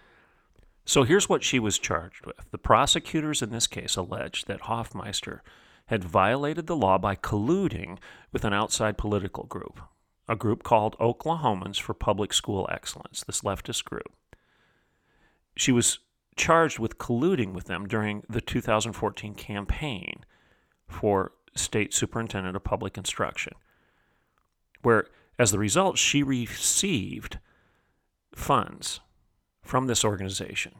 So 0.84 1.04
here's 1.04 1.28
what 1.28 1.42
she 1.42 1.58
was 1.58 1.78
charged 1.78 2.26
with. 2.26 2.50
The 2.50 2.58
prosecutors 2.58 3.40
in 3.40 3.50
this 3.50 3.66
case 3.66 3.96
alleged 3.96 4.46
that 4.46 4.62
Hoffmeister 4.62 5.42
had 5.86 6.04
violated 6.04 6.66
the 6.66 6.76
law 6.76 6.98
by 6.98 7.16
colluding 7.16 7.98
with 8.32 8.44
an 8.44 8.52
outside 8.52 8.98
political 8.98 9.44
group, 9.44 9.80
a 10.28 10.36
group 10.36 10.62
called 10.62 10.96
Oklahomans 10.98 11.80
for 11.80 11.94
Public 11.94 12.32
School 12.32 12.68
Excellence, 12.70 13.24
this 13.24 13.42
leftist 13.42 13.84
group. 13.84 14.12
She 15.56 15.72
was 15.72 16.00
charged 16.36 16.78
with 16.78 16.98
colluding 16.98 17.52
with 17.52 17.64
them 17.64 17.86
during 17.86 18.22
the 18.28 18.40
2014 18.40 19.34
campaign 19.34 20.24
for 20.88 21.32
state 21.54 21.94
superintendent 21.94 22.56
of 22.56 22.64
public 22.64 22.98
instruction, 22.98 23.54
where, 24.82 25.06
as 25.38 25.50
the 25.50 25.58
result, 25.58 25.96
she 25.98 26.22
received 26.22 27.38
funds 28.36 29.00
from 29.62 29.86
this 29.86 30.04
organization. 30.04 30.74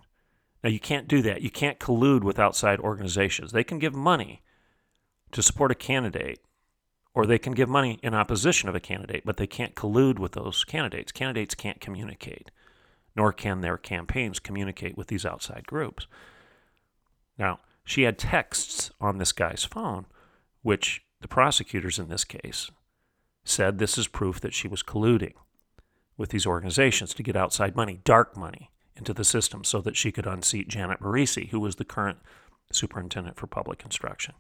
Now, 0.62 0.70
you 0.70 0.80
can't 0.80 1.08
do 1.08 1.20
that. 1.22 1.42
You 1.42 1.50
can't 1.50 1.78
collude 1.78 2.24
with 2.24 2.38
outside 2.38 2.80
organizations. 2.80 3.52
They 3.52 3.64
can 3.64 3.78
give 3.78 3.94
money 3.94 4.42
to 5.32 5.42
support 5.42 5.70
a 5.70 5.74
candidate, 5.74 6.40
or 7.14 7.26
they 7.26 7.38
can 7.38 7.52
give 7.52 7.68
money 7.68 7.98
in 8.02 8.14
opposition 8.14 8.68
of 8.68 8.74
a 8.74 8.80
candidate, 8.80 9.24
but 9.26 9.36
they 9.36 9.46
can't 9.46 9.74
collude 9.74 10.18
with 10.18 10.32
those 10.32 10.64
candidates. 10.64 11.12
Candidates 11.12 11.54
can't 11.54 11.80
communicate, 11.80 12.50
nor 13.14 13.32
can 13.32 13.60
their 13.60 13.76
campaigns 13.76 14.38
communicate 14.38 14.96
with 14.96 15.08
these 15.08 15.26
outside 15.26 15.66
groups. 15.66 16.06
Now, 17.38 17.60
she 17.84 18.02
had 18.02 18.18
texts 18.18 18.90
on 19.00 19.18
this 19.18 19.32
guy's 19.32 19.64
phone, 19.64 20.06
which 20.62 21.02
the 21.20 21.28
prosecutors 21.28 21.98
in 21.98 22.08
this 22.08 22.24
case 22.24 22.70
said 23.44 23.78
this 23.78 23.98
is 23.98 24.08
proof 24.08 24.40
that 24.40 24.54
she 24.54 24.66
was 24.66 24.82
colluding 24.82 25.34
with 26.16 26.30
these 26.30 26.46
organizations 26.46 27.14
to 27.14 27.22
get 27.22 27.36
outside 27.36 27.76
money, 27.76 28.00
dark 28.04 28.36
money, 28.36 28.70
into 28.96 29.12
the 29.12 29.24
system 29.24 29.64
so 29.64 29.80
that 29.80 29.96
she 29.96 30.12
could 30.12 30.26
unseat 30.26 30.68
Janet 30.68 31.00
Barresi, 31.00 31.48
who 31.50 31.60
was 31.60 31.76
the 31.76 31.84
current 31.84 32.18
superintendent 32.70 33.36
for 33.36 33.46
public 33.46 33.82
instruction. 33.84 34.34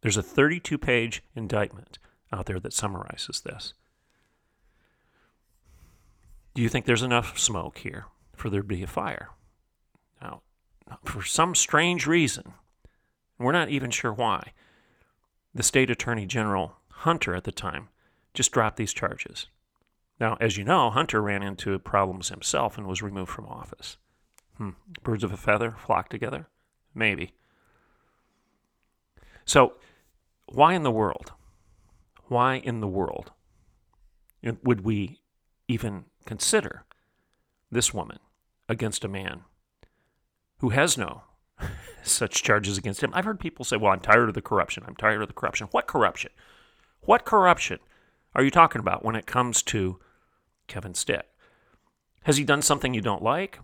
There's 0.00 0.16
a 0.16 0.22
32 0.22 0.78
page 0.78 1.22
indictment 1.34 1.98
out 2.32 2.46
there 2.46 2.60
that 2.60 2.72
summarizes 2.72 3.40
this. 3.40 3.74
Do 6.54 6.62
you 6.62 6.68
think 6.68 6.86
there's 6.86 7.02
enough 7.02 7.38
smoke 7.38 7.78
here 7.78 8.06
for 8.34 8.50
there 8.50 8.62
to 8.62 8.66
be 8.66 8.82
a 8.82 8.86
fire? 8.86 9.30
Now, 10.20 10.42
for 11.04 11.22
some 11.22 11.54
strange 11.54 12.06
reason, 12.06 12.54
we're 13.38 13.52
not 13.52 13.68
even 13.68 13.90
sure 13.90 14.12
why, 14.12 14.52
the 15.54 15.62
state 15.62 15.90
attorney 15.90 16.26
general 16.26 16.76
Hunter 16.90 17.34
at 17.34 17.44
the 17.44 17.52
time 17.52 17.88
just 18.34 18.50
dropped 18.50 18.76
these 18.76 18.92
charges. 18.92 19.46
Now, 20.20 20.36
as 20.40 20.56
you 20.56 20.64
know, 20.64 20.90
Hunter 20.90 21.22
ran 21.22 21.42
into 21.42 21.78
problems 21.78 22.28
himself 22.28 22.76
and 22.76 22.86
was 22.86 23.02
removed 23.02 23.30
from 23.30 23.46
office. 23.46 23.98
Hmm. 24.56 24.70
Birds 25.02 25.22
of 25.22 25.32
a 25.32 25.36
feather 25.36 25.76
flock 25.78 26.08
together? 26.08 26.48
Maybe. 26.94 27.32
So, 29.44 29.74
why 30.46 30.74
in 30.74 30.82
the 30.82 30.90
world? 30.90 31.32
Why 32.26 32.56
in 32.56 32.80
the 32.80 32.88
world 32.88 33.32
would 34.62 34.82
we 34.82 35.20
even 35.68 36.04
consider 36.26 36.84
this 37.70 37.94
woman 37.94 38.18
against 38.68 39.04
a 39.04 39.08
man 39.08 39.42
who 40.58 40.70
has 40.70 40.98
no 40.98 41.22
such 42.02 42.42
charges 42.42 42.76
against 42.76 43.02
him? 43.02 43.12
I've 43.14 43.24
heard 43.24 43.40
people 43.40 43.64
say, 43.64 43.76
well, 43.76 43.92
I'm 43.92 44.00
tired 44.00 44.28
of 44.28 44.34
the 44.34 44.42
corruption. 44.42 44.84
I'm 44.86 44.96
tired 44.96 45.22
of 45.22 45.28
the 45.28 45.34
corruption. 45.34 45.68
What 45.70 45.86
corruption? 45.86 46.32
What 47.02 47.24
corruption 47.24 47.78
are 48.34 48.42
you 48.42 48.50
talking 48.50 48.80
about 48.80 49.04
when 49.04 49.16
it 49.16 49.26
comes 49.26 49.62
to 49.62 50.00
Kevin 50.68 50.94
Stitt. 50.94 51.26
Has 52.24 52.36
he 52.36 52.44
done 52.44 52.62
something 52.62 52.94
you 52.94 53.00
don't 53.00 53.22
like? 53.22 53.58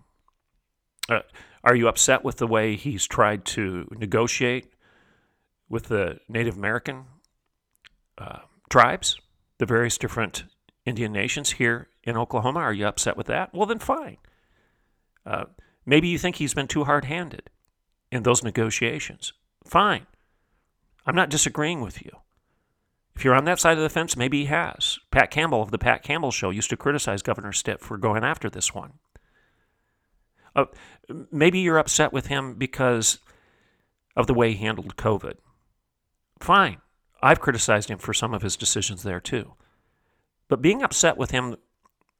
Uh, 1.08 1.20
are 1.62 1.76
you 1.76 1.88
upset 1.88 2.24
with 2.24 2.36
the 2.36 2.46
way 2.46 2.76
he's 2.76 3.06
tried 3.06 3.44
to 3.46 3.86
negotiate 3.90 4.72
with 5.68 5.84
the 5.84 6.18
Native 6.28 6.56
American 6.56 7.04
uh, 8.18 8.40
tribes, 8.70 9.18
the 9.58 9.66
various 9.66 9.98
different 9.98 10.44
Indian 10.84 11.12
nations 11.12 11.52
here 11.52 11.88
in 12.02 12.16
Oklahoma? 12.16 12.60
Are 12.60 12.72
you 12.72 12.86
upset 12.86 13.16
with 13.16 13.26
that? 13.26 13.54
Well, 13.54 13.66
then 13.66 13.78
fine. 13.78 14.18
Uh, 15.26 15.44
maybe 15.86 16.08
you 16.08 16.18
think 16.18 16.36
he's 16.36 16.54
been 16.54 16.68
too 16.68 16.84
hard 16.84 17.04
handed 17.06 17.50
in 18.10 18.22
those 18.22 18.42
negotiations. 18.42 19.32
Fine. 19.66 20.06
I'm 21.06 21.14
not 21.14 21.30
disagreeing 21.30 21.80
with 21.80 22.02
you. 22.02 22.10
If 23.16 23.24
you're 23.24 23.34
on 23.34 23.44
that 23.44 23.60
side 23.60 23.76
of 23.76 23.82
the 23.82 23.88
fence, 23.88 24.16
maybe 24.16 24.40
he 24.40 24.46
has. 24.46 24.98
Pat 25.10 25.30
Campbell 25.30 25.62
of 25.62 25.70
the 25.70 25.78
Pat 25.78 26.02
Campbell 26.02 26.32
Show 26.32 26.50
used 26.50 26.70
to 26.70 26.76
criticize 26.76 27.22
Governor 27.22 27.52
Stitt 27.52 27.80
for 27.80 27.96
going 27.96 28.24
after 28.24 28.50
this 28.50 28.74
one. 28.74 28.94
Uh, 30.56 30.66
maybe 31.30 31.60
you're 31.60 31.78
upset 31.78 32.12
with 32.12 32.26
him 32.26 32.54
because 32.54 33.18
of 34.16 34.26
the 34.26 34.34
way 34.34 34.52
he 34.52 34.64
handled 34.64 34.96
COVID. 34.96 35.34
Fine. 36.40 36.78
I've 37.22 37.40
criticized 37.40 37.88
him 37.88 37.98
for 37.98 38.12
some 38.12 38.34
of 38.34 38.42
his 38.42 38.56
decisions 38.56 39.02
there 39.02 39.20
too. 39.20 39.54
But 40.48 40.62
being 40.62 40.82
upset 40.82 41.16
with 41.16 41.30
him 41.30 41.56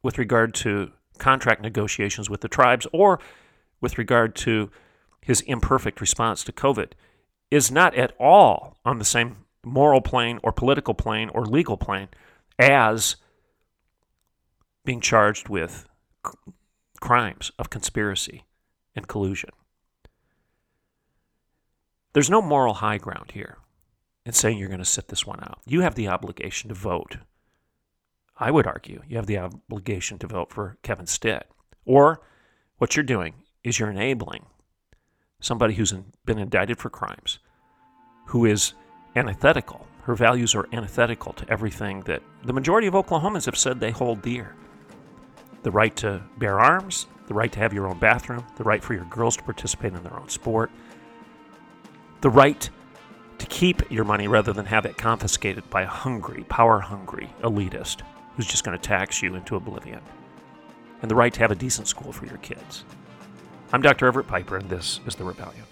with 0.02 0.18
regard 0.18 0.54
to 0.54 0.92
contract 1.18 1.62
negotiations 1.62 2.30
with 2.30 2.40
the 2.40 2.48
tribes 2.48 2.86
or 2.92 3.20
with 3.80 3.98
regard 3.98 4.34
to 4.34 4.70
his 5.20 5.40
imperfect 5.42 6.00
response 6.00 6.42
to 6.44 6.52
COVID 6.52 6.92
is 7.50 7.70
not 7.70 7.94
at 7.94 8.12
all 8.18 8.78
on 8.84 8.98
the 8.98 9.04
same 9.04 9.43
moral 9.64 10.00
plane 10.00 10.40
or 10.42 10.52
political 10.52 10.94
plane 10.94 11.28
or 11.30 11.44
legal 11.44 11.76
plane 11.76 12.08
as 12.58 13.16
being 14.84 15.00
charged 15.00 15.48
with 15.48 15.88
crimes 17.00 17.50
of 17.58 17.70
conspiracy 17.70 18.44
and 18.94 19.08
collusion. 19.08 19.50
There's 22.12 22.30
no 22.30 22.40
moral 22.40 22.74
high 22.74 22.98
ground 22.98 23.32
here 23.32 23.58
in 24.24 24.32
saying 24.32 24.58
you're 24.58 24.68
going 24.68 24.78
to 24.78 24.84
sit 24.84 25.08
this 25.08 25.26
one 25.26 25.40
out. 25.42 25.60
You 25.66 25.80
have 25.80 25.96
the 25.96 26.08
obligation 26.08 26.68
to 26.68 26.74
vote. 26.74 27.18
I 28.38 28.50
would 28.50 28.66
argue 28.66 29.02
you 29.08 29.16
have 29.16 29.26
the 29.26 29.38
obligation 29.38 30.18
to 30.18 30.26
vote 30.26 30.52
for 30.52 30.78
Kevin 30.82 31.06
Stitt. 31.06 31.48
Or 31.84 32.22
what 32.78 32.96
you're 32.96 33.04
doing 33.04 33.34
is 33.62 33.78
you're 33.78 33.90
enabling 33.90 34.46
somebody 35.40 35.74
who's 35.74 35.92
been 36.24 36.38
indicted 36.38 36.78
for 36.78 36.88
crimes, 36.88 37.38
who 38.26 38.44
is 38.44 38.74
antithetical. 39.16 39.86
Her 40.02 40.14
values 40.14 40.54
are 40.54 40.68
antithetical 40.72 41.32
to 41.34 41.48
everything 41.48 42.00
that 42.02 42.22
the 42.42 42.52
majority 42.52 42.86
of 42.86 42.94
Oklahomans 42.94 43.46
have 43.46 43.56
said 43.56 43.80
they 43.80 43.90
hold 43.90 44.22
dear 44.22 44.54
the 45.62 45.70
right 45.70 45.96
to 45.96 46.22
bear 46.36 46.60
arms, 46.60 47.06
the 47.26 47.32
right 47.32 47.50
to 47.50 47.58
have 47.58 47.72
your 47.72 47.88
own 47.88 47.98
bathroom, 47.98 48.44
the 48.56 48.64
right 48.64 48.84
for 48.84 48.92
your 48.92 49.06
girls 49.06 49.34
to 49.34 49.42
participate 49.42 49.94
in 49.94 50.02
their 50.02 50.14
own 50.14 50.28
sport, 50.28 50.70
the 52.20 52.28
right 52.28 52.68
to 53.38 53.46
keep 53.46 53.90
your 53.90 54.04
money 54.04 54.28
rather 54.28 54.52
than 54.52 54.66
have 54.66 54.84
it 54.84 54.98
confiscated 54.98 55.68
by 55.70 55.82
a 55.82 55.86
hungry, 55.86 56.44
power 56.50 56.80
hungry 56.80 57.30
elitist 57.42 58.02
who's 58.36 58.46
just 58.46 58.62
going 58.62 58.76
to 58.76 58.82
tax 58.82 59.22
you 59.22 59.34
into 59.36 59.56
oblivion, 59.56 60.00
and 61.00 61.10
the 61.10 61.14
right 61.14 61.32
to 61.32 61.40
have 61.40 61.50
a 61.50 61.54
decent 61.56 61.88
school 61.88 62.12
for 62.12 62.26
your 62.26 62.38
kids. 62.38 62.84
I'm 63.72 63.80
Dr. 63.80 64.06
Everett 64.06 64.26
Piper, 64.26 64.56
and 64.56 64.68
this 64.68 65.00
is 65.06 65.14
The 65.14 65.24
Rebellion. 65.24 65.64